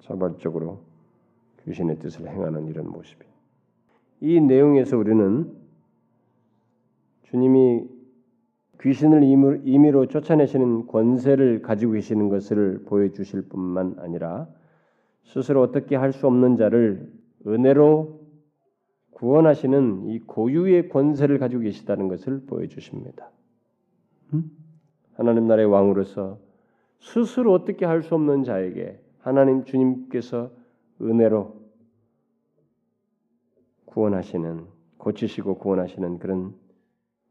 [0.00, 0.80] 자발적으로
[1.64, 3.24] 귀신의 뜻을 행하는 이런 모습이.
[4.20, 5.56] 이 내용에서 우리는
[7.24, 7.88] 주님이
[8.80, 9.22] 귀신을
[9.64, 14.48] 임의로 쫓아내시는 권세를 가지고 계시는 것을 보여주실 뿐만 아니라
[15.24, 17.12] 스스로 어떻게 할 수 없는 자를
[17.46, 18.20] 은혜로
[19.12, 23.30] 구원하시는 이 고유의 권세를 가지고 계시다는 것을 보여주십니다.
[24.34, 24.50] 음?
[25.14, 26.38] 하나님 나라의 왕으로서
[27.00, 30.50] 스스로 어떻게 할 수 없는 자에게 하나님 주님께서
[31.00, 31.60] 은혜로
[33.86, 34.66] 구원하시는
[34.98, 36.54] 고치시고 구원하시는 그런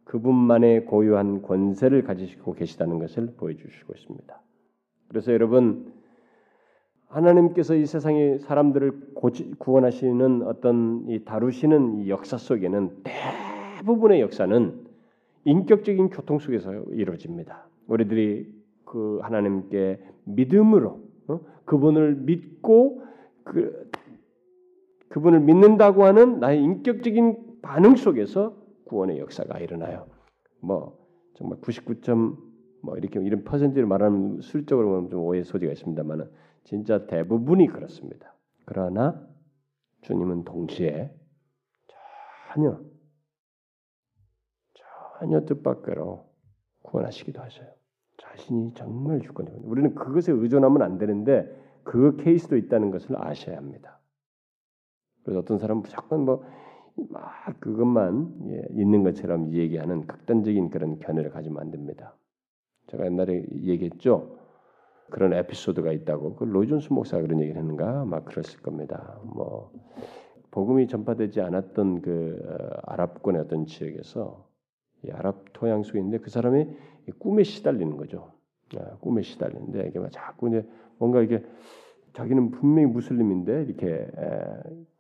[0.03, 4.41] 그분만의 고유한 권세를 가지시고 계시다는 것을 보여주시고 있습니다.
[5.07, 5.93] 그래서 여러분
[7.07, 14.90] 하나님께서 이 세상의 사람들을 고치, 구원하시는 어떤 이 다루시는 이 역사 속에는 대부분의 역사는
[15.45, 17.67] 인격적인 교통 속에서 이루어집니다.
[17.87, 18.53] 우리들이
[18.85, 21.39] 그 하나님께 믿음으로 어?
[21.65, 23.01] 그분을 믿고
[23.43, 23.89] 그
[25.09, 30.07] 그분을 믿는다고 하는 나의 인격적인 반응 속에서 구원의 역사가 일어나요.
[30.61, 30.97] 뭐
[31.35, 32.37] 정말 99점
[32.83, 36.29] 뭐 이렇게 이런 퍼센트를 말하면 수적으로 보면 좀 오해 소지가 있습니다만은
[36.63, 38.35] 진짜 대부분이 그렇습니다.
[38.65, 39.25] 그러나
[40.01, 41.13] 주님은 동시에
[42.53, 42.79] 전혀
[45.21, 46.25] 전혀 뜻밖으로
[46.83, 47.67] 구원하시기도 하셔요.
[48.17, 49.67] 자신이 정말 주권입니다.
[49.67, 51.49] 우리는 그것에 의존하면 안 되는데
[51.83, 53.99] 그 케이스도 있다는 것을 아셔야 합니다.
[55.23, 56.61] 그래서 어떤 사람은 무조건 뭐
[56.95, 62.15] 막 그것만 예, 있는 것처럼 얘기하는 극단적인 그런 견해를 가지면 안 됩니다.
[62.87, 64.37] 제가 옛날에 얘기했죠.
[65.09, 69.19] 그런 에피소드가 있다고 그 로이존스 목사가 그런 얘기를 했는가 막 그랬을 겁니다.
[69.23, 69.71] 뭐
[70.51, 74.50] 복음이 전파되지 않았던 그 어, 아랍권의 어떤 지역에서 이
[75.11, 76.67] 아랍 토양 속에 있는데 그 사람이
[77.19, 78.31] 꿈에 시달리는 거죠.
[78.77, 81.43] 아, 꿈에 시달리는데 이게 막 자꾸 이제 뭔가 이게
[82.13, 84.07] 자기는 분명히 무슬림인데 이렇게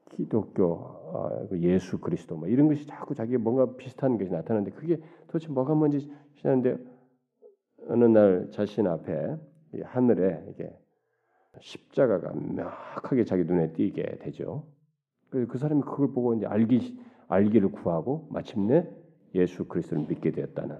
[0.09, 4.99] 기독교, 어, 그 예수 그리스도 뭐 이런 것이 자꾸 자기가 뭔가 비슷한 것이 나타나는데 그게
[5.27, 6.77] 도대체 뭐가 뭔지 시는데
[7.87, 9.37] 어느 날 자신 앞에
[9.83, 10.73] 하늘에 이게
[11.59, 14.65] 십자가가 명확하게 자기 눈에 띄게 되죠.
[15.29, 18.87] 그래서 그 사람이 그걸 보고 이제 알기 알기를 구하고 마침내
[19.35, 20.77] 예수 그리스도를 믿게 되었다는.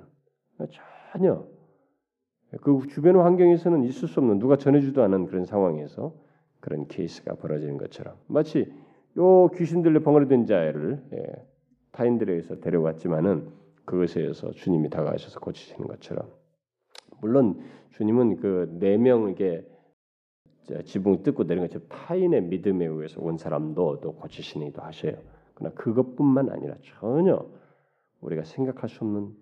[1.12, 1.48] 전혀.
[2.62, 6.14] 그 주변 환경에서는 있을 수 없는 누가 전해주도 않은 그런 상황에서
[6.60, 8.16] 그런 케이스가 벌어지는 것처럼.
[8.28, 8.72] 마치
[9.18, 11.46] 요 귀신들로 벙어리된 자를 예,
[11.92, 13.50] 타인들에 의해서 데려왔지만은
[13.86, 16.30] 그것에 의해서 주님이 다가가셔서 고치시는 것처럼.
[17.22, 19.66] 물론 주님은 그 네 명에게
[20.86, 25.14] 지붕 뜯고 내린 것처럼 타인의 믿음에 의해서 온 사람도 또 고치시기도 하셔요.
[25.54, 27.46] 그러나 그것뿐만 아니라 전혀
[28.22, 29.36] 우리가 생각할 수 없는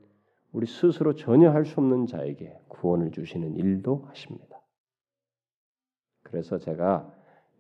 [0.52, 4.62] 우리 스스로 전혀 할 수 없는 자에게 구원을 주시는 일도 하십니다.
[6.24, 7.14] 그래서 제가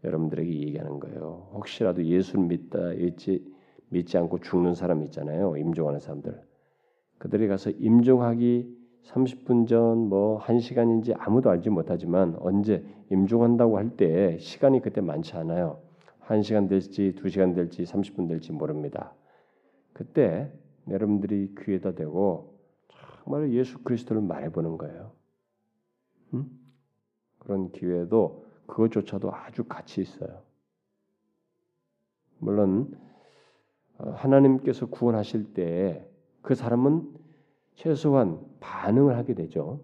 [0.03, 1.49] 여러분들에게 얘기하는 거예요.
[1.53, 3.45] 혹시라도 예수를 믿다 믿지
[3.89, 5.57] 믿지 않고 죽는 사람 있잖아요.
[5.57, 6.41] 임종하는 사람들.
[7.17, 14.81] 그들이 가서 임종하기 30분 전, 뭐 1시간인지 아무도 알지 못하지만 언제 임종한다고 할 때 시간이
[14.81, 15.81] 그때 많지 않아요.
[16.27, 19.13] 1시간 될지 2시간 될지 30분 될지 모릅니다.
[19.93, 20.51] 그때
[20.89, 22.57] 여러분들이 귀에다 대고
[23.23, 25.11] 정말 예수 그리스도를 말해보는 거예요.
[26.33, 26.49] 음?
[27.39, 30.41] 그런 기회도 그것조차도 아주 가치 있어요.
[32.37, 32.97] 물론
[33.97, 36.09] 어, 하나님께서 구원하실 때
[36.41, 37.07] 그 사람은
[37.75, 39.83] 최소한 반응을 하게 되죠.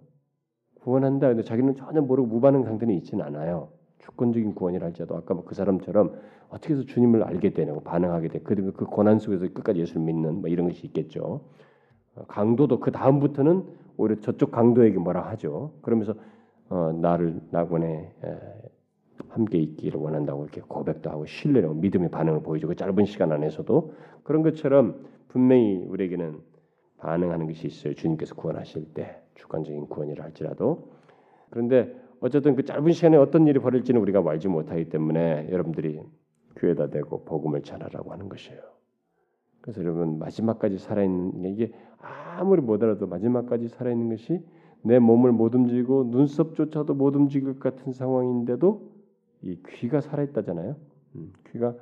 [0.82, 3.72] 구원한다 근데 자기는 전혀 모르고 무반응 상태는 있지는 않아요.
[4.06, 6.14] 주권적인 구원이라 할지라도 아까 그 사람처럼
[6.50, 8.40] 어떻게 해서 주님을 알게 되고 반응하게 돼.
[8.40, 11.42] 그, 그 고난 속에서 끝까지 예수를 믿는 뭐 이런 것이 있겠죠.
[12.16, 13.64] 어, 강도도 그 다음부터는
[13.98, 15.72] 오히려 저쪽 강도에게 뭐라 하죠.
[15.82, 16.14] 그러면서
[16.70, 18.12] 어, 나를 나군에
[19.30, 23.94] 함께 있기를 원한다고 이렇게 고백도 하고 신뢰로 믿음의 반응을 보여주고 짧은 시간 안에서도
[24.24, 26.40] 그런 것처럼 분명히 우리에게는
[26.98, 27.94] 반응하는 것이 있어요.
[27.94, 30.92] 주님께서 구원하실 때 주관적인 구원이라 할지라도
[31.50, 31.94] 그런데
[32.26, 36.02] 어쨌든 그 짧은 시간에 어떤 일이 벌일지는 우리가 알지 못하기 때문에 여러분들이
[36.56, 38.60] 교회다 대고 복음을 전하라고 하는 것이에요.
[39.62, 44.44] 그래서 여러분 마지막까지 살아있는 이게 아무리 못 알아도 마지막까지 살아있는 것이
[44.82, 48.92] 내 몸을 못 움직이고 눈썹조차도 못 움직일 것 같은 상황인데도
[49.44, 50.76] 이 귀가 살아있다잖아요.
[51.18, 51.76] 음, 귀가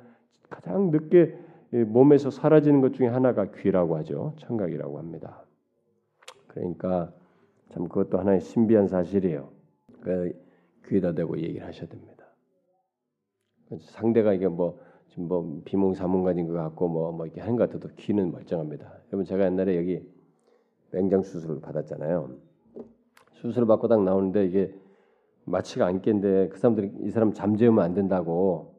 [0.50, 1.38] 가장 늦게
[1.86, 4.34] 몸에서 사라지는 것 중에 하나가 귀라고 하죠.
[4.36, 5.42] 청각이라고 합니다.
[6.48, 7.10] 그러니까
[7.70, 9.53] 참 그것도 하나의 신비한 사실이에요.
[10.04, 10.32] 그
[10.86, 12.24] 귀에다 대고 얘기를 하셔야 됩니다.
[13.80, 14.78] 상대가 이게 뭐
[15.08, 18.98] 지금 뭐 비몽사몽간인 것 같고 뭐뭐 뭐 이렇게 하는 것 같아도 귀는 멀쩡합니다.
[19.08, 20.06] 여러분 제가 옛날에 여기
[20.92, 22.36] 맹장 수술을 받았잖아요.
[23.32, 24.74] 수술을 받고 딱 나오는데 이게
[25.44, 28.74] 마취가 안 깬데 그 사람들이 이 사람 잠재우면 안 된다고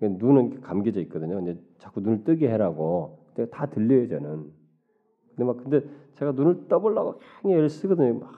[0.00, 1.36] 눈은 감겨져 있거든요.
[1.36, 3.18] 근데 자꾸 눈을 뜨게 해라고
[3.50, 4.52] 다 들려요 저는.
[5.30, 5.82] 근데 막 근데
[6.14, 8.18] 제가 눈을 떠보려고 향히 애를 쓰거든요.
[8.18, 8.32] 막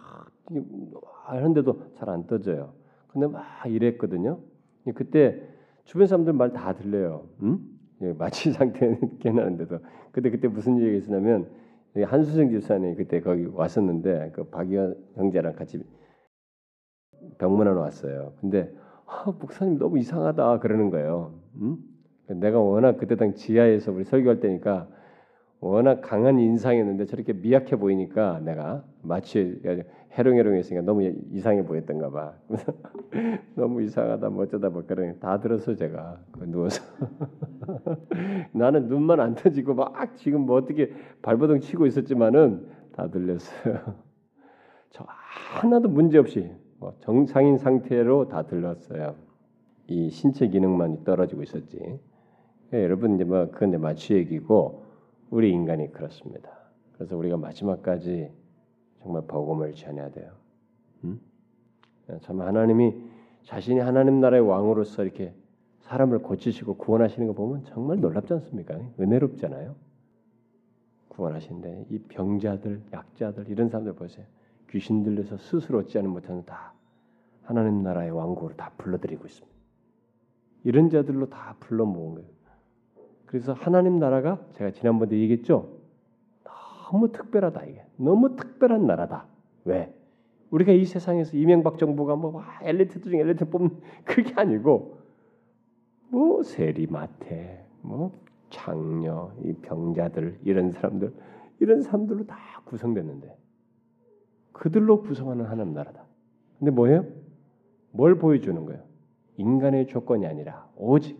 [1.35, 2.73] 하는데도 잘 안 떠져요.
[3.09, 4.41] 근데 막 이랬거든요.
[4.95, 5.41] 그때
[5.85, 7.29] 주변 사람들 말 다 들려요.
[7.43, 7.59] 응?
[8.03, 9.79] 예, 마취 상태는 괜찮은데도
[10.13, 11.49] 그때 그때 무슨 얘기가 있었냐면
[12.05, 15.83] 한수정 집사님 그때 거기 왔었는데 그 박이현 형제랑 같이
[17.39, 18.35] 병문안 왔어요.
[18.41, 18.71] 근데
[19.07, 21.35] 아, 목사님 너무 이상하다 그러는 거예요.
[21.63, 21.79] 응?
[22.41, 24.89] 내가 워낙 그때 당 지하에서 우리 설교할 때니까
[25.61, 29.61] 워낙 강한 인상이었는데 저렇게 미약해 보이니까 내가 마치
[30.13, 31.03] 해롱해롱했으니까 너무
[31.33, 32.35] 이상해 보였던가 봐.
[33.55, 36.83] 너무 이상하다 뭐 어쩌다 뭐 그러니 다 들었어 제가 누워서
[38.53, 40.93] 나는 눈만 안 터지고 막 지금 뭐 어떻게
[41.23, 43.95] 발버둥 치고 있었지만은 다 들렸어요.
[44.91, 49.15] 저 하나도 문제 없이 뭐 정상인 상태로 다 들렀어요.
[49.89, 51.79] 이 신체 기능만 떨어지고 있었지.
[52.73, 54.86] 예, 여러분 이제 뭐 그건 이제 마취 얘기고
[55.31, 56.51] 우리 인간이 그렇습니다.
[56.93, 58.31] 그래서 우리가 마지막까지
[59.03, 60.33] 정말 복음을 전해야 돼요.
[61.05, 61.21] 음?
[62.23, 62.95] 참 하나님이
[63.45, 65.35] 자신이 하나님 나라의 왕으로서 이렇게
[65.81, 68.79] 사람을 고치시고 구원하시는 거 보면 정말 놀랍지 않습니까?
[68.99, 69.75] 은혜롭잖아요.
[71.09, 74.27] 구원하신데 이 병자들, 약자들 이런 사람들 보세요.
[74.71, 76.75] 귀신 들려서 스스로 얻지 않은 못하는 다
[77.43, 79.57] 하나님 나라의 왕국으로 다 불러들이고 있습니다.
[80.65, 82.29] 이런 자들로 다 불러 모은 거예요.
[83.27, 85.77] 그래서 하나님 나라가 제가 지난번에 얘기했죠.
[86.91, 87.85] 너무 특별하다 이게.
[87.97, 89.27] 너무 특별한 나라다.
[89.65, 89.93] 왜?
[90.51, 93.71] 우리가 이 세상에서 이명박 정부가 뭐 엘리트 중 엘리트 뽑는
[94.05, 94.99] 그게 아니고
[96.09, 98.13] 뭐 세리마태, 뭐
[98.51, 101.13] 장녀, 이 병자들 이런 사람들
[101.59, 103.37] 이런 사람들로 다 구성됐는데
[104.53, 106.05] 그들로 구성하는 하나님 나라다.
[106.59, 107.05] 근데 뭐예요?
[107.91, 108.83] 뭘 보여주는 거예요?
[109.37, 111.19] 인간의 조건이 아니라 오직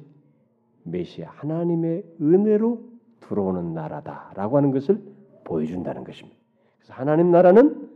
[0.87, 2.81] 메시아 하나님의 은혜로
[3.21, 5.03] 들어오는 나라다라고 하는 것을
[5.45, 6.39] 보여준다는 것입니다.
[6.79, 7.91] 그래서 하나님 나라는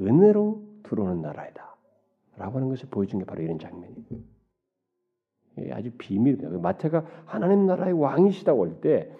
[0.00, 4.04] 은혜로 들어오는 나라이다라고 하는 것을 보여준 게 바로 이런 장면이에요.
[5.72, 6.56] 아주 비밀입니다.
[6.58, 9.10] 마태가 하나님 나라의 왕이시다고 할 때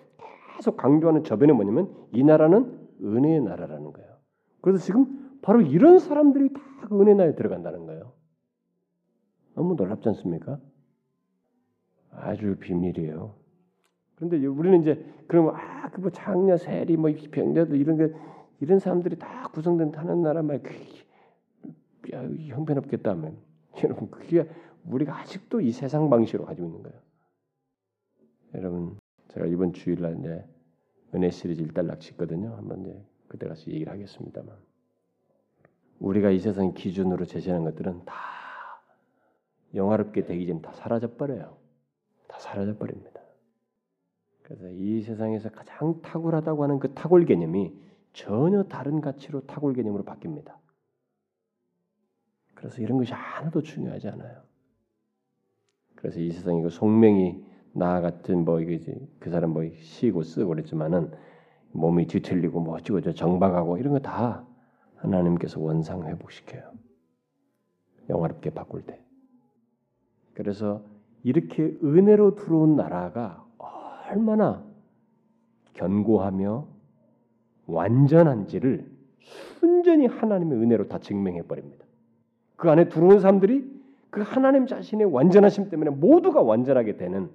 [0.57, 4.09] 계속 강조하는 저변이 뭐냐면 이 나라는 은혜의 나라라는 거예요.
[4.61, 8.13] 그래서 지금 바로 이런 사람들이 다 그 은혜 나라에 들어간다는 거예요.
[9.55, 10.59] 너무 놀랍지 않습니까?
[12.21, 13.35] 아주 비밀이에요.
[14.17, 18.15] 그런데 우리는 이제 그러면 아 그 뭐 장녀 세리 뭐 병자들 이런 게
[18.61, 20.75] 이런 사람들이 다 구성된 하는 나라 말 그,
[22.49, 23.37] 형편없겠다면
[23.85, 24.49] 여러분 그게
[24.87, 26.99] 우리가 아직도 이 세상 방식으로 가지고 있는 거예요.
[28.55, 28.99] 여러분
[29.29, 30.45] 제가 이번 주일날 이제
[31.15, 32.55] 은혜 시리즈 일단락 짓거든요.
[32.57, 34.57] 한번 이제 그때 가서 얘기를 하겠습니다만
[35.99, 38.15] 우리가 이 세상 기준으로 제시하는 것들은 다
[39.75, 41.59] 영화롭게 되기 전에 다 사라져 버려요.
[42.29, 43.21] 다 사라져 버립니다.
[44.43, 47.75] 그래서 이 세상에서 가장 탁월하다고 하는 그 탁월 개념이
[48.13, 50.55] 전혀 다른 가치로 탁월 개념으로 바뀝니다.
[52.55, 54.43] 그래서 이런 것이 하나도 중요하지 않아요.
[55.97, 58.81] 그래서 이 세상에 그 속명이 나 같은 뭐 이게
[59.19, 61.13] 그 사람 뭐 시고 쓰고 그랬지만은
[61.73, 64.47] 몸이 뒤틀리고 뭐 어쩌고 저 정박하고 이런 거 다
[64.97, 66.73] 하나님께서 원상 회복시켜요.
[68.09, 69.01] 영화롭게 바꿀 때.
[70.35, 70.85] 그래서
[71.29, 74.65] 이렇게 은혜로 들어온 나라가 얼마나
[75.75, 76.67] 견고하며
[77.67, 78.91] 완전한지를
[79.61, 81.85] 순전히 하나님의 은혜로 다 증명해 버립니다.
[82.57, 87.29] 그 안에 들어온 사람들이 그 하나님 자신의 완전하심 때문에 모두가 완전하게 되는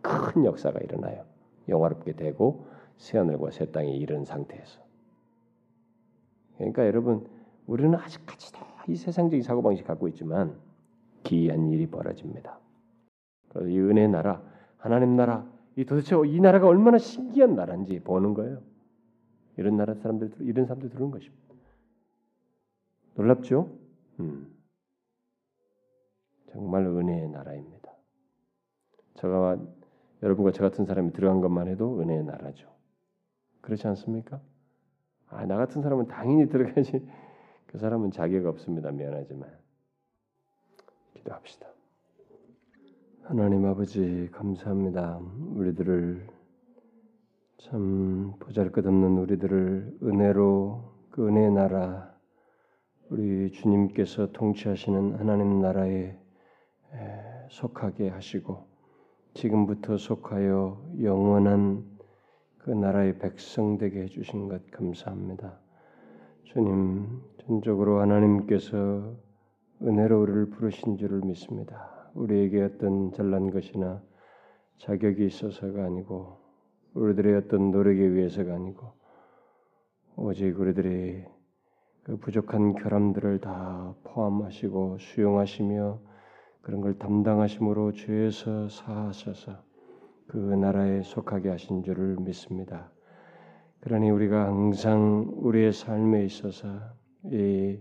[0.00, 1.24] 큰 역사가 일어나요.
[1.68, 2.66] 영화롭게 되고
[2.98, 4.80] 새 하늘과 새 땅에 이른 상태에서.
[6.56, 7.26] 그러니까 여러분
[7.66, 10.54] 우리는 아직까지도 이 세상적인 사고 방식 갖고 있지만
[11.24, 12.60] 기이한 일이 벌어집니다.
[13.48, 14.42] 그래서 이 은혜 나라,
[14.76, 15.46] 하나님 나라,
[15.76, 18.62] 이 도대체 이 나라가 얼마나 신기한 나라인지 보는 거예요.
[19.56, 21.48] 이런 나라 사람들, 이런 사람들 들은 것입니다.
[23.14, 23.76] 놀랍죠?
[24.20, 24.54] 음.
[26.46, 27.92] 정말 은혜의 나라입니다.
[29.14, 29.58] 제가
[30.22, 32.68] 여러분과 저 같은 사람이 들어간 것만 해도 은혜의 나라죠.
[33.60, 34.40] 그렇지 않습니까?
[35.28, 37.06] 아, 나 같은 사람은 당연히 들어가지.
[37.66, 38.90] 그 사람은 자격 없습니다.
[38.90, 39.50] 미안하지만.
[41.14, 41.68] 기도합시다.
[43.28, 45.20] 하나님 아버지 감사합니다.
[45.54, 46.26] 우리들을
[47.58, 52.10] 참 보잘것없는 우리들을 은혜로 그 은혜의 나라
[53.10, 56.16] 우리 주님께서 통치하시는 하나님 나라에
[57.50, 58.66] 속하게 하시고
[59.34, 61.84] 지금부터 속하여 영원한
[62.56, 65.58] 그 나라의 백성 되게 해주신 것 감사합니다.
[66.44, 69.14] 주님 전적으로 하나님께서
[69.82, 71.97] 은혜로 우리를 부르신 줄을 믿습니다.
[72.14, 74.02] 우리에게 어떤 잘난 것이나
[74.78, 76.38] 자격이 있어서가 아니고
[76.94, 78.92] 우리들의 어떤 노력에 의해서가 아니고
[80.16, 81.26] 오직 우리들의
[82.02, 86.00] 그 부족한 결함들을 다 포함하시고 수용하시며
[86.62, 89.62] 그런 걸 담당하심으로 죄에서 사하셔서
[90.26, 92.90] 그 나라에 속하게 하신 줄을 믿습니다.
[93.80, 96.68] 그러니 우리가 항상 우리의 삶에 있어서
[97.24, 97.80] 이, 이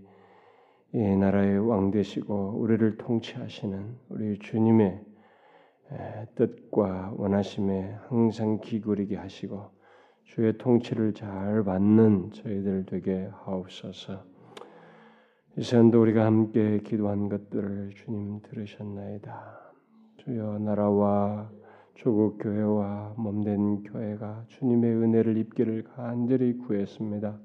[0.94, 5.02] 나라의 왕 되시고 우리를 통치하시는 우리 주님의
[6.36, 9.72] 뜻과 원하심에 항상 기울이게 하시고
[10.24, 14.24] 주의 통치를 잘 받는 저희들 되게 하옵소서.
[15.58, 19.74] 이 시간도 우리가 함께 기도한 것들을 주님 들으셨나이다.
[20.18, 21.50] 주여 나라와
[21.96, 27.40] 조국 교회와 몸된 교회가 주님의 은혜를 입기를 간절히 구했습니다.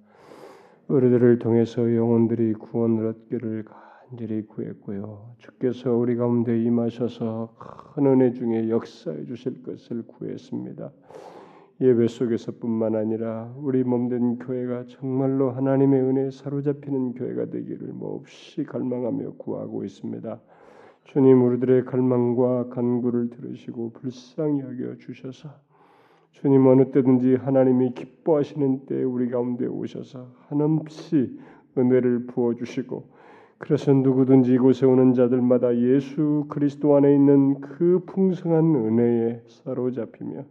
[0.93, 5.37] 우리들을 통해서 영혼들이 구원을 얻기를 간절히 구했고요.
[5.39, 7.55] 주께서 우리 가운데 임하셔서
[7.95, 10.93] 큰 은혜 중에 역사해 주실 것을 구했습니다.
[11.81, 19.85] 예배 속에서뿐만 아니라 우리 몸된 교회가 정말로 하나님의 은혜에 사로잡히는 교회가 되기를 몹시 갈망하며 구하고
[19.85, 20.41] 있습니다.
[21.05, 25.49] 주님 우리들의 갈망과 간구를 들으시고 불쌍히 여겨 주셔서
[26.33, 31.39] 주님 어느 때든지 하나님이 기뻐하시는 때 우리 가운데 오셔서 한없이
[31.79, 33.05] 은혜를 부어 주시고
[33.59, 40.45] 그래서 누구든지 이곳에 오는 자들마다 예수 그리스도 안에 있는 그 풍성한 은혜에 사로잡히며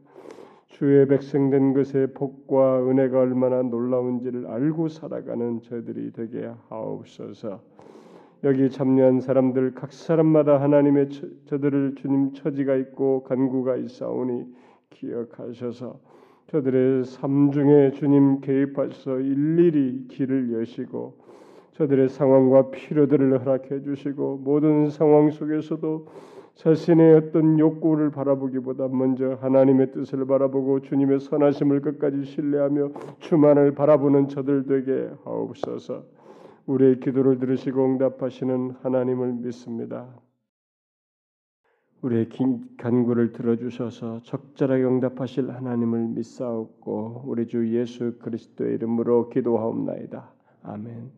[0.68, 7.60] 주의 백성된 것의 복과 은혜가 얼마나 놀라운지를 알고 살아가는 저들이 되게 하옵소서.
[8.46, 14.46] 여기 참여한 사람들 각 사람마다 하나님의 처, 저들을 주님 처지가 있고 간구가 있사오니
[14.92, 16.00] 기억하셔서
[16.48, 21.18] 저들의 삶 중에 주님 개입하셔서 일일이 길을 여시고
[21.74, 26.08] 저들의 상황과 필요들을 허락해 주시고 모든 상황 속에서도
[26.56, 32.89] 자신의 어떤 욕구를 바라보기보다 먼저 하나님의 뜻을 바라보고 주님의 선하심을 끝까지 신뢰하며
[33.20, 36.04] 주만을 바라보는 저들 되게 하옵소서.
[36.68, 40.08] 우리의 기도를 들으시고 응답하시는 하나님을 믿습니다.
[42.02, 42.30] 우리의
[42.78, 50.32] 간구를 들어주셔서 적절하게 응답하실 하나님을 믿사옵고 우리 주 예수 그리스도의 이름으로 기도하옵나이다.
[50.64, 51.12] 아멘.